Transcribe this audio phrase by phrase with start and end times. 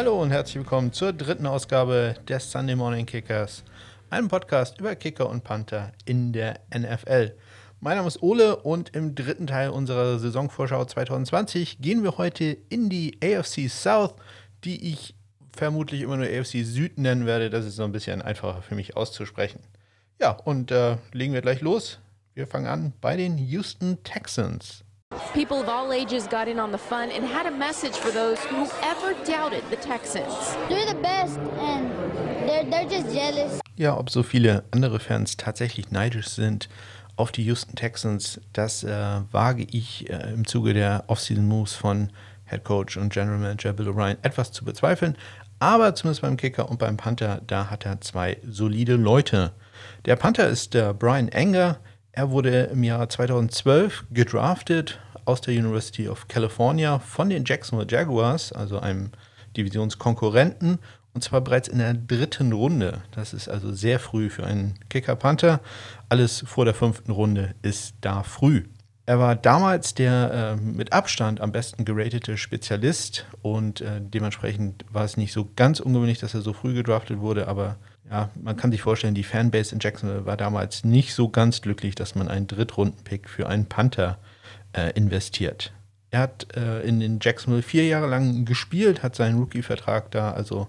[0.00, 3.64] Hallo und herzlich willkommen zur dritten Ausgabe des Sunday Morning Kickers,
[4.08, 7.36] einem Podcast über Kicker und Panther in der NFL.
[7.80, 12.88] Mein Name ist Ole und im dritten Teil unserer Saisonvorschau 2020 gehen wir heute in
[12.88, 14.14] die AFC South,
[14.64, 15.14] die ich
[15.54, 17.50] vermutlich immer nur AFC Süd nennen werde.
[17.50, 19.60] Das ist so ein bisschen einfacher für mich auszusprechen.
[20.18, 21.98] Ja, und äh, legen wir gleich los.
[22.32, 24.82] Wir fangen an bei den Houston Texans.
[25.34, 28.38] People of all ages got in on the fun and had a message for those
[28.46, 30.56] who ever doubted the Texans.
[30.68, 31.90] They're the best and
[32.48, 33.60] they're, they're just jealous.
[33.76, 36.68] Ja, ob so viele andere Fans tatsächlich neidisch sind
[37.16, 42.10] auf die Houston Texans, das äh, wage ich äh, im Zuge der Offseason Moves von
[42.46, 45.16] Head Coach und General Manager Bill O'Brien etwas zu bezweifeln.
[45.58, 49.52] Aber zumindest beim Kicker und beim Panther, da hat er zwei solide Leute.
[50.04, 51.78] Der Panther ist der Brian Enger.
[52.12, 58.52] Er wurde im Jahr 2012 gedraftet aus der University of California von den Jacksonville Jaguars,
[58.52, 59.10] also einem
[59.56, 60.78] Divisionskonkurrenten,
[61.12, 63.02] und zwar bereits in der dritten Runde.
[63.12, 65.60] Das ist also sehr früh für einen Kicker-Panther.
[66.08, 68.64] Alles vor der fünften Runde ist da früh.
[69.06, 75.04] Er war damals der äh, mit Abstand am besten geratete Spezialist und äh, dementsprechend war
[75.04, 77.76] es nicht so ganz ungewöhnlich, dass er so früh gedraftet wurde, aber
[78.10, 81.94] ja, man kann sich vorstellen, die Fanbase in Jacksonville war damals nicht so ganz glücklich,
[81.94, 84.18] dass man einen Drittrunden-Pick für einen Panther
[84.72, 85.72] äh, investiert.
[86.10, 90.66] Er hat äh, in den Jacksonville vier Jahre lang gespielt, hat seinen Rookie-Vertrag da also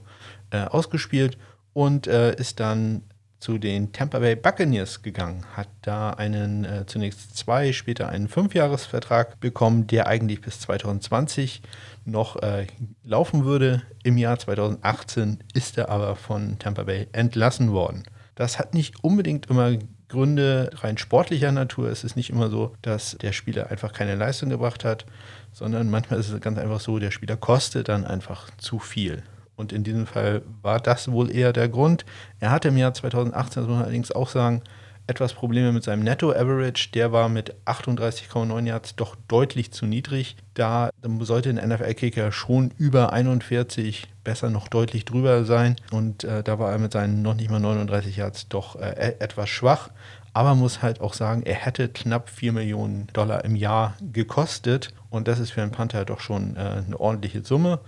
[0.51, 1.37] äh, ausgespielt
[1.73, 3.01] und äh, ist dann
[3.41, 9.39] zu den Tampa Bay Buccaneers gegangen, hat da einen äh, zunächst zwei, später einen Fünfjahresvertrag
[9.39, 11.63] bekommen, der eigentlich bis 2020
[12.05, 12.67] noch äh,
[13.03, 13.81] laufen würde.
[14.03, 18.03] Im Jahr 2018 ist er aber von Tampa Bay entlassen worden.
[18.35, 19.75] Das hat nicht unbedingt immer
[20.07, 21.89] Gründe rein sportlicher Natur.
[21.89, 25.05] Es ist nicht immer so, dass der Spieler einfach keine Leistung gebracht hat,
[25.51, 29.23] sondern manchmal ist es ganz einfach so, der Spieler kostet dann einfach zu viel.
[29.61, 32.03] Und in diesem Fall war das wohl eher der Grund.
[32.39, 34.63] Er hatte im Jahr 2018, das muss man allerdings auch sagen,
[35.05, 36.89] etwas Probleme mit seinem Netto-Average.
[36.93, 40.35] Der war mit 38,9 Yards doch deutlich zu niedrig.
[40.55, 40.89] Da
[41.19, 45.75] sollte ein NFL-Kicker schon über 41, besser noch deutlich drüber sein.
[45.91, 49.49] Und äh, da war er mit seinen noch nicht mal 39 Yards doch äh, etwas
[49.49, 49.89] schwach.
[50.33, 54.91] Aber muss halt auch sagen, er hätte knapp 4 Millionen Dollar im Jahr gekostet.
[55.11, 57.79] Und das ist für einen Panther doch schon äh, eine ordentliche Summe.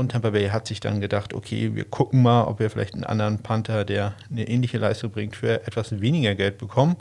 [0.00, 3.04] Und Tampa Bay hat sich dann gedacht, okay, wir gucken mal, ob wir vielleicht einen
[3.04, 6.96] anderen Panther, der eine ähnliche Leistung bringt, für etwas weniger Geld bekommen.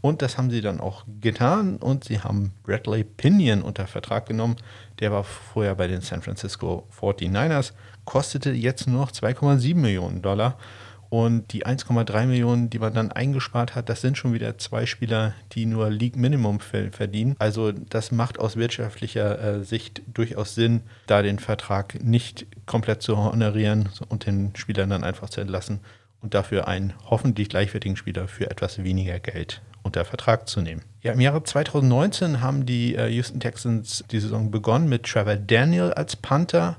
[0.00, 4.54] Und das haben sie dann auch getan und sie haben Bradley Pinion unter Vertrag genommen.
[5.00, 7.72] Der war vorher bei den San Francisco 49ers,
[8.04, 10.56] kostete jetzt nur noch 2,7 Millionen Dollar.
[11.08, 15.34] Und die 1,3 Millionen, die man dann eingespart hat, das sind schon wieder zwei Spieler,
[15.52, 17.36] die nur League Minimum verdienen.
[17.38, 23.16] Also das macht aus wirtschaftlicher äh, Sicht durchaus Sinn, da den Vertrag nicht komplett zu
[23.16, 25.80] honorieren und den Spielern dann einfach zu entlassen
[26.20, 30.82] und dafür einen hoffentlich gleichwertigen Spieler für etwas weniger Geld unter Vertrag zu nehmen.
[31.02, 35.92] Ja, im Jahre 2019 haben die äh, Houston Texans die Saison begonnen mit Trevor Daniel
[35.92, 36.78] als Panther.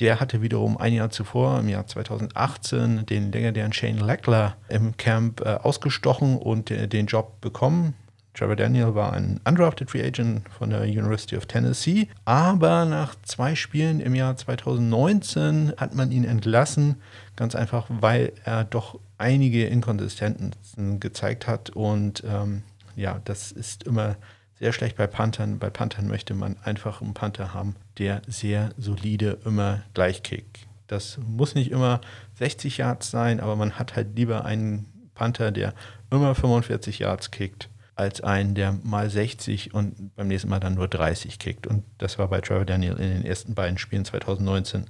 [0.00, 5.42] Der hatte wiederum ein Jahr zuvor, im Jahr 2018, den legendären Shane Leckler im Camp
[5.42, 7.94] äh, ausgestochen und äh, den Job bekommen.
[8.32, 13.54] Trevor Daniel war ein undrafted Free Agent von der University of Tennessee, aber nach zwei
[13.54, 16.96] Spielen im Jahr 2019 hat man ihn entlassen,
[17.36, 22.62] ganz einfach, weil er doch einige Inkonsistenzen gezeigt hat und ähm,
[22.96, 24.16] ja, das ist immer
[24.58, 25.58] sehr schlecht bei Panthern.
[25.58, 30.66] Bei Panthern möchte man einfach einen Panther haben, der sehr solide immer gleich kickt.
[30.88, 32.00] Das muss nicht immer
[32.34, 35.74] 60 Yards sein, aber man hat halt lieber einen Panther, der
[36.10, 40.88] immer 45 Yards kickt, als einen, der mal 60 und beim nächsten Mal dann nur
[40.88, 41.66] 30 kickt.
[41.66, 44.86] Und das war bei Trevor Daniel in den ersten beiden Spielen 2019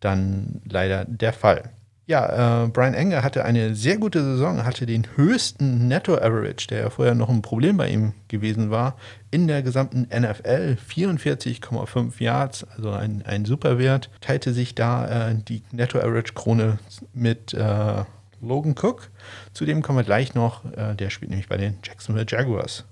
[0.00, 1.70] dann leider der Fall.
[2.06, 6.90] Ja, äh, Brian Enger hatte eine sehr gute Saison, hatte den höchsten Netto-Average, der ja
[6.90, 8.96] vorher noch ein Problem bei ihm gewesen war,
[9.30, 10.78] in der gesamten NFL.
[10.88, 14.10] 44,5 Yards, also ein, ein super Wert.
[14.20, 16.78] Teilte sich da äh, die Netto-Average-Krone
[17.14, 18.04] mit äh,
[18.40, 19.08] Logan Cook.
[19.52, 22.84] Zudem kommen wir gleich noch, äh, der spielt nämlich bei den Jacksonville Jaguars.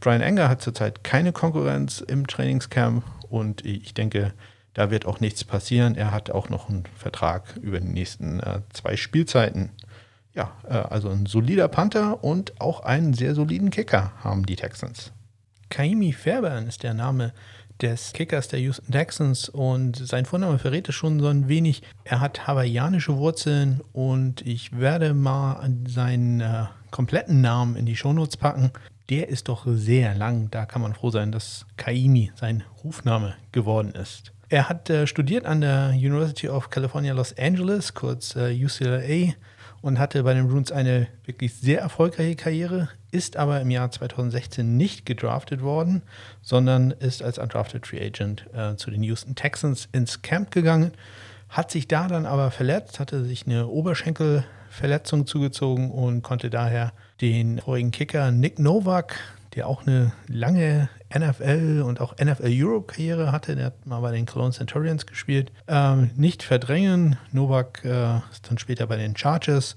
[0.00, 4.32] Brian Enger hat zurzeit keine Konkurrenz im Trainingscamp und ich denke,
[4.78, 5.96] da wird auch nichts passieren.
[5.96, 9.70] Er hat auch noch einen Vertrag über die nächsten äh, zwei Spielzeiten.
[10.34, 15.10] Ja, äh, also ein solider Panther und auch einen sehr soliden Kicker haben die Texans.
[15.68, 17.32] Kaimi Fairbairn ist der Name
[17.82, 21.82] des Kickers der Houston Texans und sein Vorname verrät es schon so ein wenig.
[22.04, 28.36] Er hat hawaiianische Wurzeln und ich werde mal seinen äh, kompletten Namen in die Shownotes
[28.36, 28.70] packen.
[29.10, 30.52] Der ist doch sehr lang.
[30.52, 34.32] Da kann man froh sein, dass Kaimi sein Rufname geworden ist.
[34.50, 39.34] Er hat äh, studiert an der University of California Los Angeles, kurz äh, UCLA,
[39.82, 44.76] und hatte bei den Bruins eine wirklich sehr erfolgreiche Karriere, ist aber im Jahr 2016
[44.76, 46.02] nicht gedraftet worden,
[46.40, 50.92] sondern ist als undrafted Free Agent äh, zu den Houston Texans ins Camp gegangen,
[51.50, 57.58] hat sich da dann aber verletzt, hatte sich eine Oberschenkelverletzung zugezogen und konnte daher den
[57.60, 59.20] vorigen Kicker Nick Novak,
[59.54, 64.12] der auch eine lange NFL und auch NFL Europe Karriere hatte, der hat mal bei
[64.12, 67.16] den Cologne Centurions gespielt, ähm, nicht verdrängen.
[67.32, 69.76] Novak äh, ist dann später bei den Chargers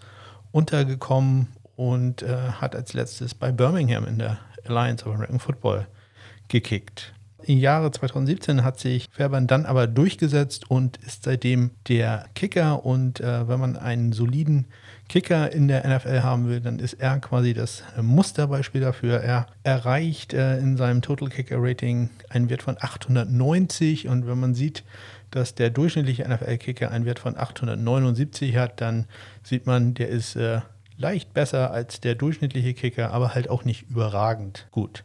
[0.51, 5.87] untergekommen und äh, hat als letztes bei Birmingham in der Alliance of American Football
[6.47, 7.13] gekickt.
[7.43, 12.85] Im Jahre 2017 hat sich Fairbairn dann aber durchgesetzt und ist seitdem der Kicker.
[12.85, 14.67] Und äh, wenn man einen soliden
[15.11, 19.19] Kicker in der NFL haben will, dann ist er quasi das Musterbeispiel dafür.
[19.19, 24.53] Er erreicht äh, in seinem Total Kicker Rating einen Wert von 890 und wenn man
[24.53, 24.85] sieht,
[25.29, 29.03] dass der durchschnittliche NFL-Kicker einen Wert von 879 hat, dann
[29.43, 30.61] sieht man, der ist äh,
[30.95, 35.03] leicht besser als der durchschnittliche Kicker, aber halt auch nicht überragend gut.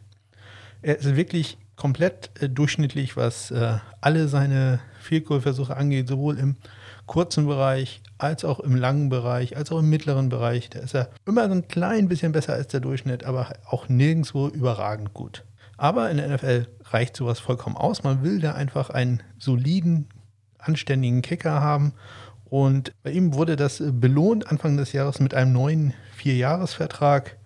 [0.81, 6.55] Er ist wirklich komplett äh, durchschnittlich, was äh, alle seine Field-Goal-Versuche angeht, sowohl im
[7.07, 10.69] kurzen Bereich als auch im langen Bereich, als auch im mittleren Bereich.
[10.69, 14.47] Da ist er immer so ein klein bisschen besser als der Durchschnitt, aber auch nirgendwo
[14.47, 15.43] überragend gut.
[15.77, 18.03] Aber in der NFL reicht sowas vollkommen aus.
[18.03, 20.07] Man will da einfach einen soliden,
[20.57, 21.93] anständigen Kicker haben
[22.49, 27.36] und bei ihm wurde das belohnt Anfang des Jahres mit einem neuen Vierjahresvertrag.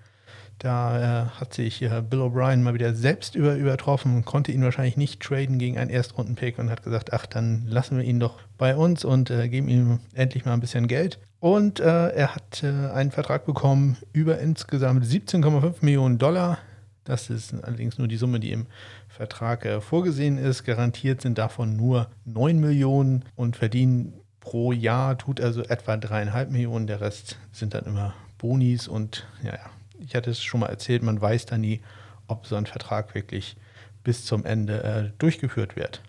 [0.62, 4.96] Da äh, hat sich äh, Bill O'Brien mal wieder selbst über, übertroffen, konnte ihn wahrscheinlich
[4.96, 8.76] nicht traden gegen einen Erstrundenpick und hat gesagt, ach, dann lassen wir ihn doch bei
[8.76, 11.18] uns und äh, geben ihm endlich mal ein bisschen Geld.
[11.40, 16.60] Und äh, er hat äh, einen Vertrag bekommen über insgesamt 17,5 Millionen Dollar.
[17.06, 18.68] Das ist allerdings nur die Summe, die im
[19.08, 20.64] Vertrag äh, vorgesehen ist.
[20.64, 26.86] Garantiert sind davon nur 9 Millionen und verdienen pro Jahr tut also etwa dreieinhalb Millionen.
[26.86, 29.58] Der Rest sind dann immer Bonis und ja,
[30.02, 31.82] ich hatte es schon mal erzählt, man weiß dann nie,
[32.28, 33.56] ob so ein Vertrag wirklich
[34.04, 36.02] bis zum Ende äh, durchgeführt wird.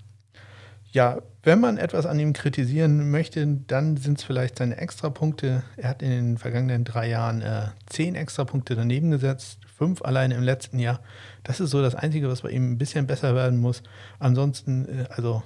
[0.93, 5.63] Ja, wenn man etwas an ihm kritisieren möchte, dann sind es vielleicht seine Extrapunkte.
[5.79, 10.43] Er hat in den vergangenen drei Jahren äh, zehn Extrapunkte daneben gesetzt, fünf alleine im
[10.43, 11.01] letzten Jahr.
[11.45, 13.83] Das ist so das Einzige, was bei ihm ein bisschen besser werden muss.
[14.19, 15.43] Ansonsten, äh, also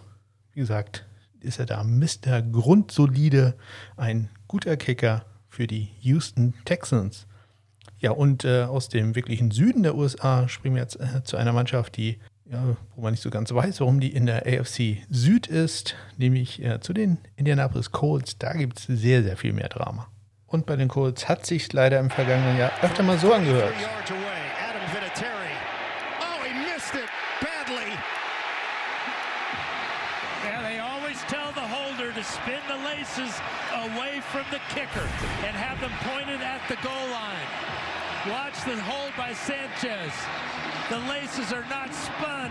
[0.52, 1.06] wie gesagt,
[1.40, 2.42] ist er da Mr.
[2.42, 3.54] Grundsolide,
[3.96, 7.26] ein guter Kicker für die Houston Texans.
[7.98, 11.52] Ja, und äh, aus dem wirklichen Süden der USA springen wir jetzt äh, zu einer
[11.52, 12.18] Mannschaft, die,
[12.50, 16.62] ja, wo man nicht so ganz weiß, warum die in der AFC Süd ist, nämlich
[16.62, 18.38] äh, zu den Indianapolis Colts.
[18.38, 20.08] Da gibt es sehr, sehr viel mehr Drama.
[20.46, 23.74] Und bei den Colts hat sich leider im vergangenen Jahr öfter mal so angehört.
[32.26, 33.38] spin the laces
[33.86, 35.06] away from the kicker
[35.46, 36.25] and have them pointed
[38.66, 40.12] The hold by Sanchez.
[40.90, 42.50] The laces are not spun.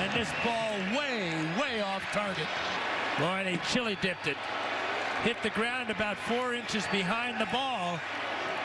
[0.00, 1.30] And this ball way,
[1.60, 2.46] way off target.
[3.18, 4.38] Boy, they chili dipped it.
[5.24, 8.00] Hit the ground about four inches behind the ball.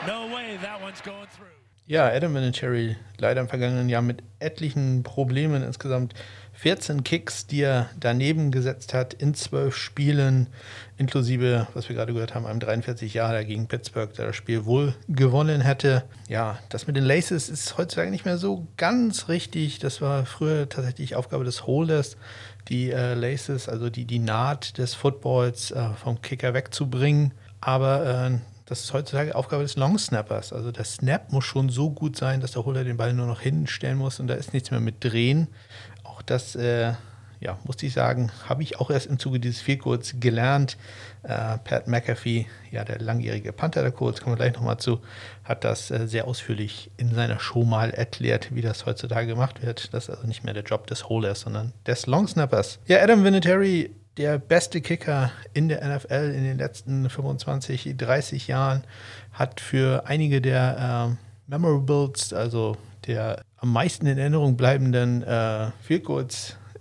[0.08, 1.48] No way that one's going through.
[1.88, 6.14] Ja, Adam Vinatieri leider im vergangenen Jahr mit etlichen Problemen insgesamt
[6.54, 10.48] 14 Kicks, die er daneben gesetzt hat in zwölf Spielen,
[10.98, 14.94] inklusive, was wir gerade gehört haben, einem 43 Jahre gegen Pittsburgh, der das Spiel wohl
[15.10, 16.04] gewonnen hätte.
[16.30, 19.80] Ja, das mit den Laces ist heutzutage nicht mehr so ganz richtig.
[19.80, 22.18] Das war früher tatsächlich Aufgabe des Holders,
[22.70, 27.34] die äh, Laces, also die, die Naht des Footballs äh, vom Kicker wegzubringen.
[27.60, 30.54] Aber äh, das ist heutzutage Aufgabe des Long Snappers.
[30.54, 33.42] Also der Snap muss schon so gut sein, dass der Holder den Ball nur noch
[33.42, 35.48] hinstellen muss und da ist nichts mehr mit Drehen
[36.26, 36.94] das, äh,
[37.40, 40.78] ja, musste ich sagen, habe ich auch erst im Zuge dieses Vielkurz gelernt.
[41.24, 45.02] Äh, Pat McAfee, ja, der langjährige Panther der Colts, kommen wir gleich nochmal zu,
[45.44, 49.94] hat das äh, sehr ausführlich in seiner Show mal erklärt, wie das heutzutage gemacht wird.
[49.94, 52.80] Das ist also nicht mehr der Job des Holders, sondern des Longsnappers.
[52.88, 58.84] Ja, Adam Vinatieri, der beste Kicker in der NFL in den letzten 25, 30 Jahren,
[59.34, 66.08] hat für einige der äh, Memorables, also der am meisten in Erinnerung bleibenden äh, Field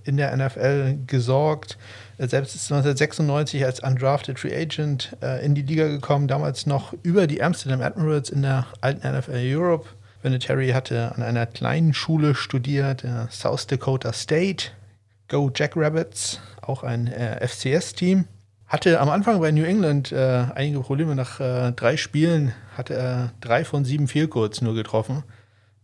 [0.04, 1.78] in der NFL gesorgt.
[2.18, 7.26] Selbst ist 1996 als undrafted Free Agent äh, in die Liga gekommen, damals noch über
[7.26, 9.88] die Amsterdam Admirals in der alten NFL Europe.
[10.22, 14.70] Vinatieri hatte an einer kleinen Schule studiert, äh, South Dakota State.
[15.28, 18.26] Go Jackrabbits, auch ein äh, FCS-Team.
[18.66, 21.14] Hatte am Anfang bei New England äh, einige Probleme.
[21.14, 25.24] Nach äh, drei Spielen hatte er drei von sieben Goals nur getroffen.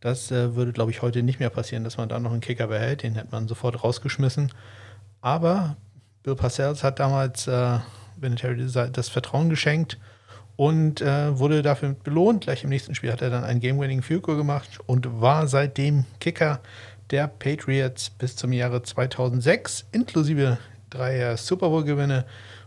[0.01, 2.69] Das äh, würde, glaube ich, heute nicht mehr passieren, dass man da noch einen Kicker
[2.69, 3.03] behält.
[3.03, 4.53] Den hätte man sofort rausgeschmissen.
[5.21, 5.77] Aber
[6.23, 7.79] Bill Parcells hat damals äh,
[8.17, 9.99] Vinatieri das Vertrauen geschenkt
[10.57, 12.43] und äh, wurde dafür belohnt.
[12.43, 16.05] Gleich im nächsten Spiel hat er dann ein Game-Winning Field Goal gemacht und war seitdem
[16.21, 16.61] Kicker
[17.11, 20.59] der Patriots bis zum Jahre 2006, inklusive
[20.91, 22.25] drei Super Bowl-Gewinne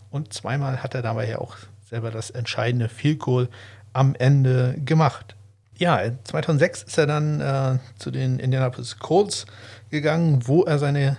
[0.09, 1.55] und zweimal hat er dabei ja auch
[1.89, 3.49] selber das entscheidende Field Goal
[3.93, 5.35] am Ende gemacht.
[5.81, 9.47] Ja, 2006 ist er dann äh, zu den Indianapolis Colts
[9.89, 11.17] gegangen, wo er seine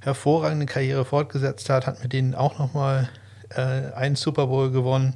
[0.00, 3.08] hervorragende Karriere fortgesetzt hat, hat mit denen auch nochmal
[3.48, 5.14] äh, einen Super Bowl gewonnen.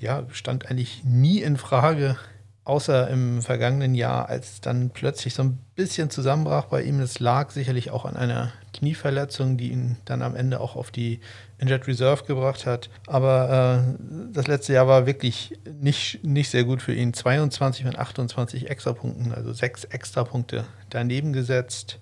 [0.00, 2.16] Ja, stand eigentlich nie in Frage,
[2.64, 7.00] außer im vergangenen Jahr, als dann plötzlich so ein bisschen zusammenbrach bei ihm.
[7.00, 11.20] Es lag sicherlich auch an einer Knieverletzung, die ihn dann am Ende auch auf die
[11.58, 12.90] Injured Reserve gebracht hat.
[13.06, 17.12] Aber äh, das letzte Jahr war wirklich nicht, nicht sehr gut für ihn.
[17.12, 21.98] 22 von 28 Extrapunkten, also sechs Extrapunkte daneben gesetzt.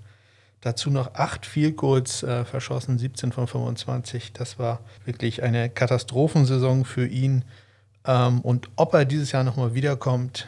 [0.60, 4.32] Dazu noch acht Field Goals äh, verschossen, 17 von 25.
[4.32, 7.44] Das war wirklich eine Katastrophensaison für ihn.
[8.04, 10.46] Ähm, und ob er dieses Jahr nochmal wiederkommt,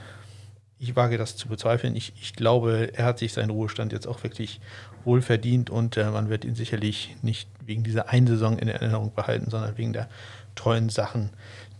[0.80, 1.96] ich wage das zu bezweifeln.
[1.96, 4.60] Ich, ich glaube, er hat sich seinen Ruhestand jetzt auch wirklich
[5.08, 9.12] wohl verdient und äh, man wird ihn sicherlich nicht wegen dieser einen Saison in Erinnerung
[9.12, 10.08] behalten, sondern wegen der
[10.54, 11.30] tollen Sachen,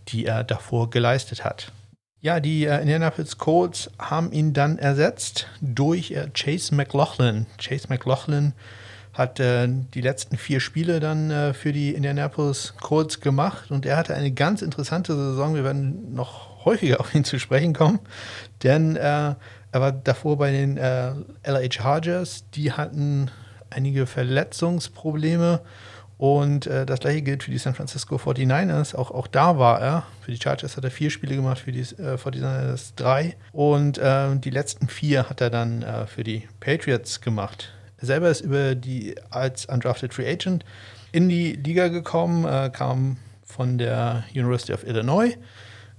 [0.09, 1.71] die er davor geleistet hat.
[2.21, 7.45] Ja, die äh, Indianapolis Colts haben ihn dann ersetzt durch äh, Chase McLaughlin.
[7.57, 8.53] Chase McLaughlin
[9.13, 13.95] hat äh, die letzten vier Spiele dann äh, für die Indianapolis Colts gemacht und er
[13.95, 15.55] hatte eine ganz interessante Saison.
[15.55, 17.99] Wir werden noch häufiger auf ihn zu sprechen kommen,
[18.63, 19.35] denn äh,
[19.71, 21.11] er war davor bei den äh,
[21.45, 22.45] LA Chargers.
[22.55, 23.29] Die hatten
[23.69, 25.61] einige Verletzungsprobleme
[26.19, 28.93] und äh, das gleiche gilt für die San Francisco 49ers.
[28.93, 30.03] Auch, auch da war er.
[30.21, 33.37] Für die Chargers hat er vier Spiele gemacht, für die äh, 49ers drei.
[33.53, 37.71] Und äh, die letzten vier hat er dann äh, für die Patriots gemacht.
[37.99, 40.65] Er selber ist über die als undrafted Free Agent
[41.13, 45.37] in die Liga gekommen, äh, kam von der University of Illinois,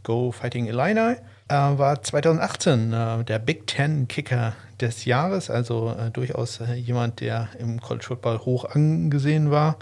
[0.02, 1.16] Go Fighting Illini.
[1.50, 8.07] War 2018 äh, der Big Ten Kicker des Jahres, also durchaus jemand, der im College
[8.07, 9.76] Football hoch angesehen war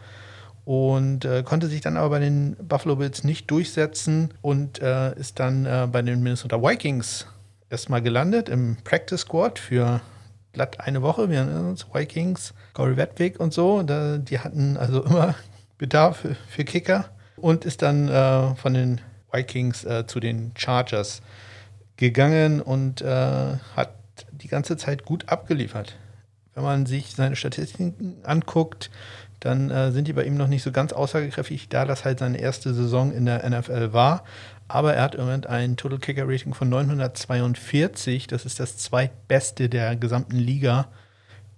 [0.68, 5.40] und äh, konnte sich dann aber bei den Buffalo Bills nicht durchsetzen und äh, ist
[5.40, 7.26] dann äh, bei den Minnesota Vikings
[7.70, 10.02] erstmal gelandet im Practice Squad für
[10.52, 11.30] glatt eine Woche.
[11.30, 15.34] Wir erinnern uns, Vikings, Corey Wedwig und so, da, die hatten also immer
[15.78, 17.06] Bedarf für, für Kicker
[17.38, 19.00] und ist dann äh, von den
[19.32, 21.22] Vikings äh, zu den Chargers
[21.98, 23.92] gegangen und äh, hat
[24.32, 25.96] die ganze Zeit gut abgeliefert.
[26.54, 28.90] Wenn man sich seine Statistiken anguckt,
[29.40, 32.40] dann äh, sind die bei ihm noch nicht so ganz aussagekräftig, da das halt seine
[32.40, 34.24] erste Saison in der NFL war.
[34.66, 38.26] Aber er hat im Moment ein Total Kicker Rating von 942.
[38.26, 40.88] Das ist das zweitbeste der gesamten Liga,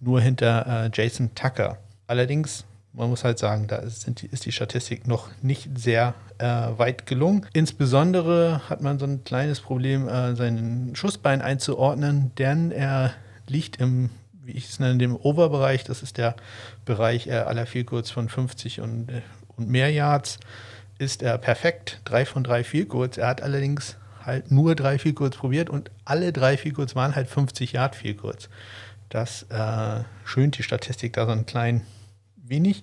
[0.00, 1.78] nur hinter äh, Jason Tucker.
[2.06, 6.44] Allerdings, man muss halt sagen, da ist, die, ist die Statistik noch nicht sehr äh,
[6.44, 7.46] weit gelungen.
[7.52, 13.14] Insbesondere hat man so ein kleines Problem, äh, seinen Schussbein einzuordnen, denn er
[13.46, 14.10] liegt im
[14.50, 15.84] wie ich es nenne, dem Overbereich.
[15.84, 16.34] Das ist der
[16.84, 19.22] Bereich äh, aller Vielkurz von 50 und, äh,
[19.56, 20.38] und mehr Yards.
[20.98, 22.00] Ist er perfekt.
[22.04, 23.16] Drei von drei Vielkurz.
[23.16, 27.72] Er hat allerdings halt nur drei Vielkurz probiert und alle drei Vielkurz waren halt 50
[27.72, 28.48] Yard Vielkurz.
[29.08, 31.82] Das äh, schönt die Statistik da so ein klein
[32.50, 32.82] wenig.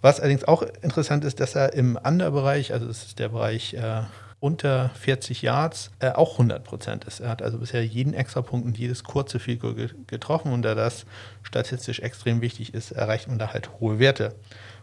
[0.00, 4.02] Was allerdings auch interessant ist, dass er im Underbereich, also das ist der Bereich äh,
[4.40, 7.20] unter 40 Yards äh, auch 100 Prozent ist.
[7.20, 11.06] Er hat also bisher jeden Extrapunkt und jedes kurze Field Goal getroffen und da das
[11.44, 14.34] statistisch extrem wichtig ist, erreicht man da halt hohe Werte.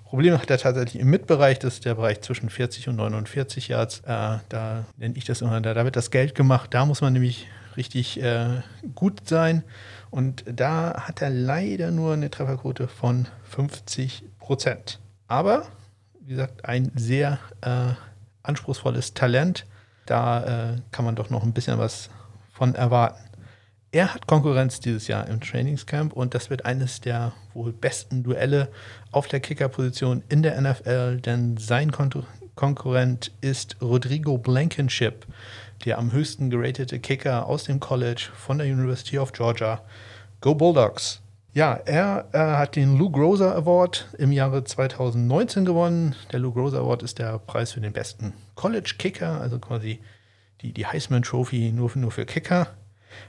[0.06, 4.00] Probleme hat er tatsächlich im Mitbereich, das ist der Bereich zwischen 40 und 49 Yards.
[4.00, 6.74] Äh, da nenne ich das immer, da, da, wird das Geld gemacht.
[6.74, 8.62] Da muss man nämlich richtig äh,
[8.96, 9.64] gut sein.
[10.12, 15.00] Und da hat er leider nur eine Trefferquote von 50 Prozent.
[15.28, 15.68] Aber,
[16.22, 17.94] wie gesagt, ein sehr äh,
[18.44, 19.66] anspruchsvolles Talent.
[20.06, 22.10] Da äh, kann man doch noch ein bisschen was
[22.52, 23.24] von erwarten.
[23.92, 28.70] Er hat Konkurrenz dieses Jahr im Trainingscamp und das wird eines der wohl besten Duelle
[29.12, 32.12] auf der Kickerposition in der NFL, denn sein Kon
[32.54, 35.26] Konkurrent ist Rodrigo Blankenship,
[35.86, 39.82] der am höchsten geratete Kicker aus dem College von der University of Georgia.
[40.42, 41.22] Go Bulldogs!
[41.54, 46.16] Ja, er äh, hat den Lou Groza Award im Jahre 2019 gewonnen.
[46.32, 50.00] Der Lou Groza Award ist der Preis für den besten College Kicker, also quasi
[50.62, 52.68] die, die Heisman Trophy nur, nur für Kicker.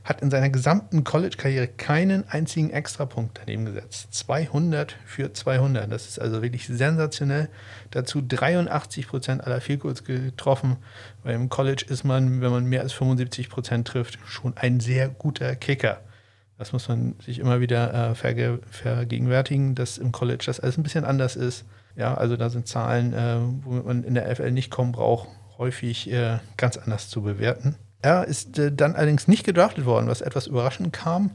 [0.04, 4.14] Hat in seiner gesamten College-Karriere keinen einzigen Extrapunkt daneben gesetzt.
[4.14, 5.90] 200 für 200.
[5.90, 7.48] Das ist also wirklich sensationell.
[7.90, 10.76] Dazu 83 Prozent aller Vielkurz getroffen.
[11.22, 15.08] Weil im College ist man, wenn man mehr als 75 Prozent trifft, schon ein sehr
[15.08, 16.00] guter Kicker.
[16.58, 20.82] Das muss man sich immer wieder äh, verge vergegenwärtigen, dass im College das alles ein
[20.82, 21.64] bisschen anders ist.
[21.96, 26.10] Ja, also da sind Zahlen, äh, wo man in der FL nicht kommen braucht, häufig
[26.12, 27.76] äh, ganz anders zu bewerten.
[28.02, 31.30] Er ist äh, dann allerdings nicht gedraftet worden, was etwas überraschend kam,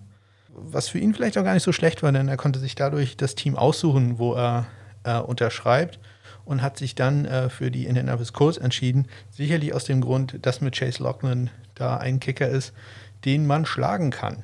[0.50, 3.18] was für ihn vielleicht auch gar nicht so schlecht war, denn er konnte sich dadurch
[3.18, 4.66] das Team aussuchen, wo er
[5.04, 6.00] äh, unterschreibt
[6.46, 9.08] und hat sich dann äh, für die Indianapolis Colts entschieden.
[9.32, 12.74] Sicherlich aus dem Grund, dass mit Chase Lockman da ein Kicker ist,
[13.26, 14.44] den man schlagen kann.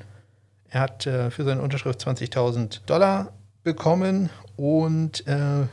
[0.70, 5.68] Er hat äh, für seine Unterschrift 20.000 Dollar bekommen und äh,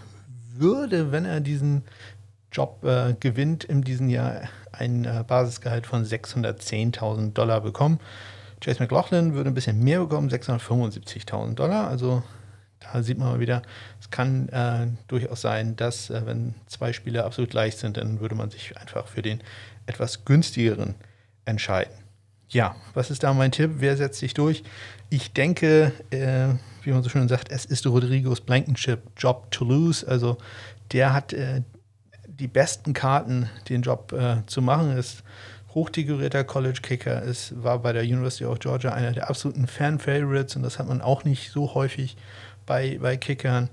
[0.56, 1.82] würde, wenn er diesen
[2.52, 4.42] Job äh, gewinnt, in diesem Jahr
[4.78, 8.00] ein äh, Basisgehalt von 610.000 Dollar bekommen.
[8.60, 11.88] Chase McLaughlin würde ein bisschen mehr bekommen, 675.000 Dollar.
[11.88, 12.22] Also
[12.80, 13.62] da sieht man mal wieder,
[14.00, 18.34] es kann äh, durchaus sein, dass äh, wenn zwei Spieler absolut gleich sind, dann würde
[18.34, 19.40] man sich einfach für den
[19.86, 20.94] etwas günstigeren
[21.44, 21.92] entscheiden.
[22.50, 23.72] Ja, was ist da mein Tipp?
[23.78, 24.62] Wer setzt sich durch?
[25.10, 30.06] Ich denke, äh, wie man so schön sagt, es ist Rodrigos Blankenship Job to lose.
[30.06, 30.38] Also
[30.92, 31.62] der hat äh,
[32.38, 34.96] die besten Karten, den Job äh, zu machen.
[34.96, 35.22] Ist
[35.74, 40.62] hochdekorierter College Kicker, ist, war bei der University of Georgia einer der absoluten Fan-Favorites und
[40.62, 42.16] das hat man auch nicht so häufig
[42.66, 43.68] bei, bei Kickern.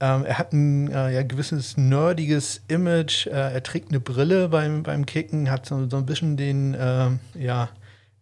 [0.00, 3.26] Ähm, er hat ein äh, ja, gewisses nerdiges Image.
[3.26, 7.10] Äh, er trägt eine Brille beim, beim Kicken, hat so, so ein bisschen den äh,
[7.34, 7.70] ja,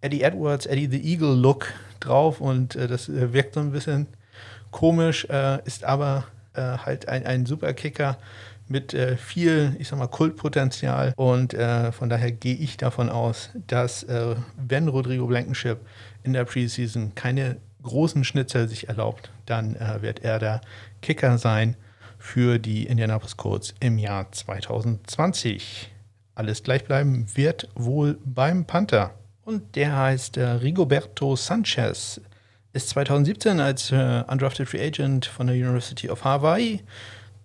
[0.01, 4.07] Eddie Edwards, Eddie the Eagle Look drauf und äh, das äh, wirkt so ein bisschen
[4.71, 6.25] komisch, äh, ist aber
[6.57, 8.17] halt ein, ein super Kicker
[8.69, 11.13] mit äh, viel, ich sag mal, Kultpotenzial.
[11.17, 15.79] Und äh, von daher gehe ich davon aus, dass äh, wenn Rodrigo Blankenship
[16.23, 20.61] in der Preseason keine großen Schnitzel sich erlaubt, dann äh, wird er der
[21.03, 21.77] Kicker sein
[22.19, 25.93] für die Indianapolis Colts im Jahr 2020.
[26.35, 29.15] Alles gleich bleiben wird wohl beim Panther.
[29.45, 32.21] Und der heißt äh, Rigoberto Sanchez.
[32.73, 36.83] Ist 2017 als äh, Undrafted Free Agent von der University of Hawaii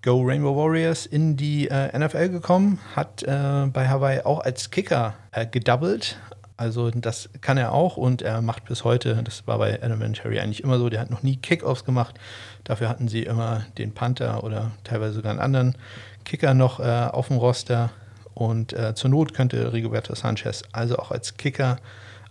[0.01, 5.15] Go Rainbow Warriors in die äh, NFL gekommen, hat äh, bei Hawaii auch als Kicker
[5.33, 6.17] äh, gedoubled.
[6.55, 10.63] Also das kann er auch und er macht bis heute, das war bei Elementary eigentlich
[10.63, 12.17] immer so, der hat noch nie Kickoffs gemacht.
[12.63, 15.75] Dafür hatten sie immer den Panther oder teilweise sogar einen anderen
[16.23, 17.91] Kicker noch äh, auf dem Roster.
[18.33, 21.75] Und äh, zur Not könnte Rigoberto Sanchez also auch als Kicker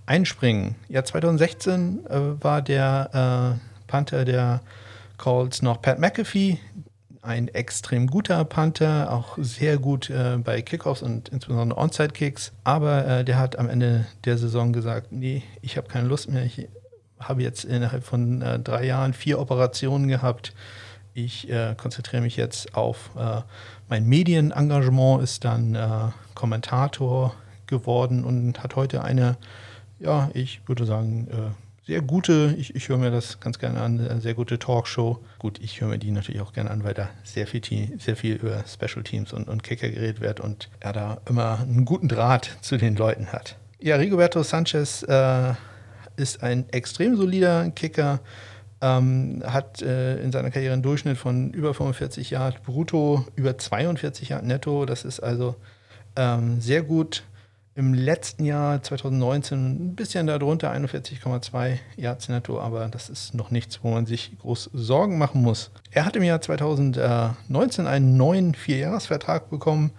[0.07, 0.75] einspringen.
[0.89, 4.61] Ja, 2016 äh, war der Panther der
[5.19, 6.59] Colts noch Pat McAfee,
[7.29, 12.53] ein extrem guter Panther, auch sehr gut äh, bei Kickoffs und insbesondere Onside-Kicks.
[12.65, 16.43] Aber äh, der hat am Ende der Saison gesagt, nee, ich habe keine Lust mehr.
[16.45, 16.69] Ich
[17.21, 20.55] habe jetzt innerhalb von äh, drei Jahren vier Operationen gehabt.
[21.13, 23.43] Ich äh, konzentriere mich jetzt auf äh,
[23.91, 25.89] mein Medienengagement, ist dann äh,
[26.35, 27.35] Kommentator
[27.67, 29.37] geworden und hat heute eine,
[29.99, 31.29] ja, ich würde sagen,
[31.89, 35.21] sehr gute, ich, ich höre mir das ganz gerne an, eine sehr gute Talkshow.
[35.39, 37.63] Gut, ich höre mir die natürlich auch gerne an, weil da sehr viel,
[37.99, 41.87] sehr viel über Special Teams und, und Kicker geredet wird und er da immer einen
[41.87, 43.57] guten Draht zu den Leuten hat.
[43.81, 45.55] Ja, Rigoberto Sanchez äh,
[46.17, 48.21] ist ein extrem solider Kicker,
[48.83, 54.29] ähm, hat äh, in seiner Karriere einen Durchschnitt von über 45 Yard brutto, über 42
[54.29, 54.85] Yard netto.
[54.85, 55.57] Das ist also
[56.17, 57.25] ähm, sehr gut
[57.79, 63.79] im letzten Jahr 2019 ein bisschen darunter, 41,2 Yards netto, aber das ist noch nichts,
[63.85, 65.71] wo man sich groß Sorgen machen muss.
[65.93, 69.93] Er hat im Jahr 2019 einen neuen Vierjahresvertrag bekommen,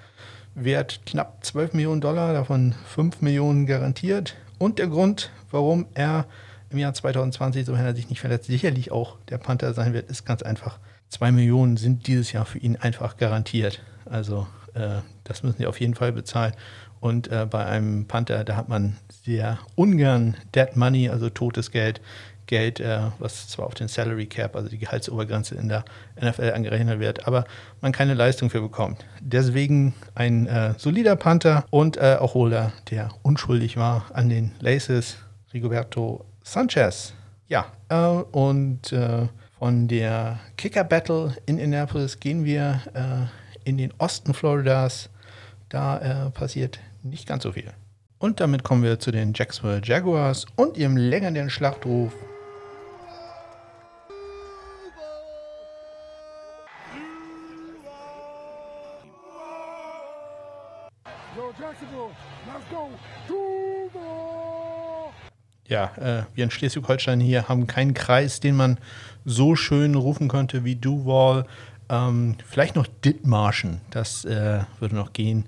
[0.56, 4.36] wert knapp 12 Millionen Dollar, davon 5 Millionen garantiert.
[4.58, 6.26] Und der Grund, warum er
[6.72, 10.12] im Jahr 2020, so wenn er sich nicht verletzt, sicherlich auch der Panther sein wird,
[10.12, 10.80] ist ganz einfach.
[11.08, 13.82] 2 Millionen sind dieses Jahr für ihn einfach garantiert.
[14.04, 16.54] Also äh, das müssen sie auf jeden Fall bezahlen.
[17.00, 22.02] Und äh, bei einem Panther, da hat man sehr ungern Dead Money, also totes Geld,
[22.50, 25.86] Geld, äh, was zwar auf den Salary Cap, also die Gehaltsobergrenze in der
[26.20, 27.46] NFL angerechnet wird, aber
[27.80, 29.06] man keine Leistung für bekommt.
[29.22, 35.18] Deswegen ein äh, solider Panther und äh, auch Holder, der unschuldig war an den Laces,
[35.54, 37.14] Rigoberto Sanchez.
[37.48, 39.28] Ja, äh, und äh,
[39.60, 45.10] von der Kicker Battle in Indianapolis gehen wir äh, in den Osten Floridas.
[45.70, 47.74] Da passiert nicht ganz so viel.
[48.18, 52.14] Und damit kommen wir zu den Jacksonville Jaguars und ihrem legendären Schlachtruf.
[65.70, 68.80] Ja, äh, wir in Schleswig-Holstein hier haben keinen Kreis, den man
[69.24, 71.46] so schön rufen könnte wie Duval.
[71.90, 75.46] Ähm, vielleicht noch Dithmarschen, das äh, würde noch gehen.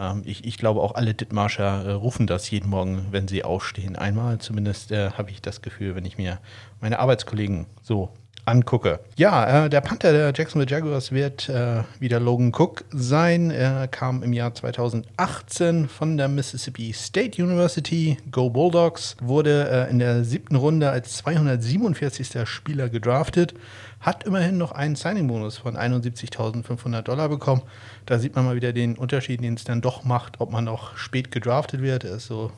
[0.00, 3.96] Ähm, ich, ich, glaube auch alle Dithmarscher äh, rufen das jeden Morgen, wenn sie aufstehen.
[3.96, 6.38] Einmal zumindest äh, habe ich das Gefühl, wenn ich mir
[6.80, 8.10] meine Arbeitskollegen so
[8.46, 9.00] angucke.
[9.16, 13.50] Ja, äh, der Panther der Jacksonville Jaguars wird äh, wieder Logan Cook sein.
[13.50, 19.98] Er kam im Jahr 2018 von der Mississippi State University, Go Bulldogs, wurde äh, in
[19.98, 22.48] der siebten Runde als 247.
[22.48, 23.54] Spieler gedraftet,
[24.00, 27.62] hat immerhin noch einen Signing-Bonus von 71.500 Dollar bekommen.
[28.06, 30.96] Da sieht man mal wieder den Unterschied, den es dann doch macht, ob man noch
[30.96, 32.04] spät gedraftet wird.
[32.04, 32.50] Er ist so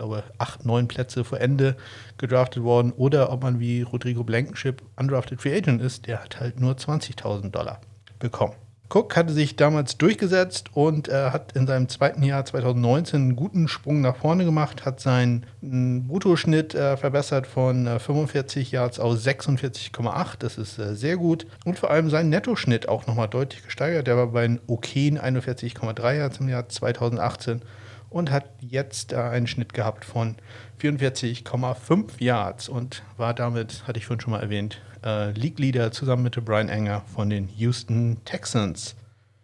[0.00, 1.76] glaube, acht, neun Plätze vor Ende
[2.16, 2.92] gedraftet worden.
[2.92, 7.50] Oder ob man wie Rodrigo Blankenship undrafted Free Agent ist, der hat halt nur 20.000
[7.50, 7.80] Dollar
[8.18, 8.54] bekommen.
[8.92, 13.68] Cook hatte sich damals durchgesetzt und äh, hat in seinem zweiten Jahr 2019 einen guten
[13.68, 20.38] Sprung nach vorne gemacht, hat seinen Bruttoschnitt äh, verbessert von äh, 45 Yards aus 46,8.
[20.40, 21.46] Das ist äh, sehr gut.
[21.64, 24.08] Und vor allem seinen Nettoschnitt auch nochmal deutlich gesteigert.
[24.08, 27.62] Der war bei einem okayen 41,3 Yards im Jahr 2018
[28.10, 30.34] und hat jetzt äh, einen Schnitt gehabt von
[30.82, 36.22] 44,5 Yards und war damit, hatte ich vorhin schon mal erwähnt, äh, League Leader zusammen
[36.24, 38.96] mit Brian Enger von den Houston Texans.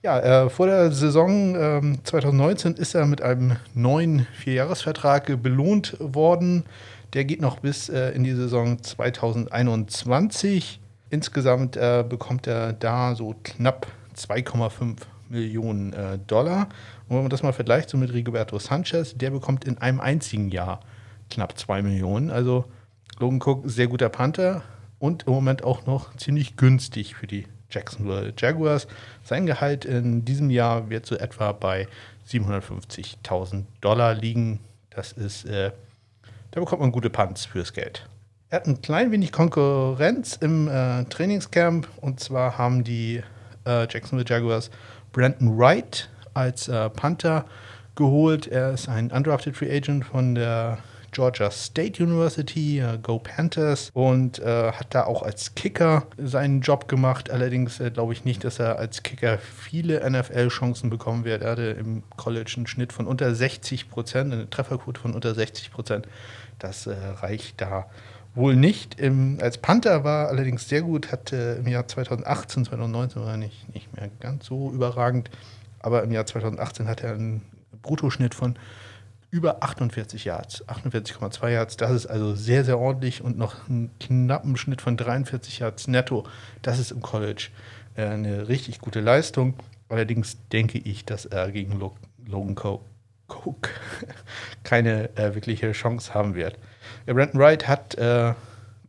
[0.03, 6.65] Ja, äh, vor der Saison ähm, 2019 ist er mit einem neuen Vierjahresvertrag belohnt worden.
[7.13, 10.81] Der geht noch bis äh, in die Saison 2021.
[11.11, 16.69] Insgesamt äh, bekommt er da so knapp 2,5 Millionen äh, Dollar.
[17.09, 20.51] Und wenn man das mal vergleicht so mit Rigoberto Sanchez, der bekommt in einem einzigen
[20.51, 20.81] Jahr
[21.31, 22.31] knapp 2 Millionen.
[22.31, 22.67] Also
[23.19, 24.63] Logan Cook, sehr guter Panther
[24.99, 28.87] und im Moment auch noch ziemlich günstig für die Jacksonville Jaguars.
[29.23, 31.89] Sein Gehalt in diesem Jahr wird so etwa bei
[32.29, 34.61] 750.000 Dollar liegen.
[34.91, 35.73] Das ist, äh,
[36.53, 38.09] da bekommt man gute Punts fürs Geld.
[38.49, 43.23] Er hat ein klein wenig Konkurrenz im äh, Trainingscamp und zwar haben die
[43.67, 44.71] äh, Jacksonville Jaguars
[45.13, 47.45] Brandon Wright als äh, Panther
[47.97, 48.47] geholt.
[48.47, 50.79] Er ist ein undrafted Free Agent von der
[51.17, 56.89] Georgia State University, äh, Go Panthers, und äh, hat da auch als Kicker seinen Job
[56.89, 57.31] gemacht.
[57.31, 61.41] Allerdings äh, glaube ich nicht, dass er als Kicker viele NFL-Chancen bekommen wird.
[61.41, 65.71] Er hatte im College einen Schnitt von unter 60 Prozent, eine Trefferquote von unter 60
[65.71, 66.07] Prozent.
[66.59, 67.87] Das reicht da
[68.35, 69.01] wohl nicht.
[69.01, 73.73] Im, als Panther war allerdings sehr gut, hat äh, im Jahr 2018, 2019 war nicht,
[73.75, 75.31] nicht mehr ganz so überragend,
[75.81, 77.41] aber im Jahr 2018 hat er einen
[77.81, 78.59] Bruttoschnitt von
[79.31, 81.77] über 48 Yards, 48,2 Yards.
[81.77, 86.25] Das ist also sehr, sehr ordentlich und noch einen knappen Schnitt von 43 Yards netto.
[86.63, 87.49] Das ist im College
[87.97, 89.55] äh, eine richtig gute Leistung.
[89.89, 91.79] Allerdings denke ich, dass er gegen
[92.27, 92.57] Logan
[93.29, 93.69] Cook
[94.65, 96.59] keine äh, wirkliche Chance haben wird.
[97.07, 98.35] Der Brandon Wright hat äh,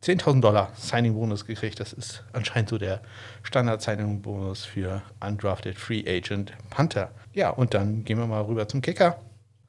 [0.03, 1.79] 10.000 Dollar Signing-Bonus gekriegt.
[1.79, 3.01] Das ist anscheinend so der
[3.43, 7.11] Standard-Signing-Bonus für Undrafted Free Agent Panther.
[7.33, 9.19] Ja, und dann gehen wir mal rüber zum Kicker.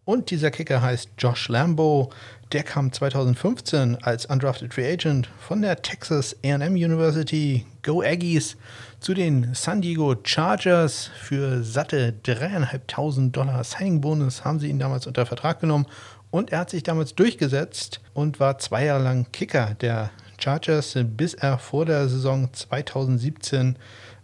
[0.09, 2.09] Und dieser Kicker heißt Josh Lambo.
[2.53, 8.57] Der kam 2015 als Undrafted Free Agent von der Texas AM University Go Aggies
[9.01, 11.11] zu den San Diego Chargers.
[11.15, 15.85] Für satte 3.500 Dollar Signing-Bonus haben sie ihn damals unter Vertrag genommen
[16.31, 21.35] und er hat sich damals durchgesetzt und war zwei Jahre lang Kicker der Chargers, bis
[21.35, 23.77] er vor der Saison 2017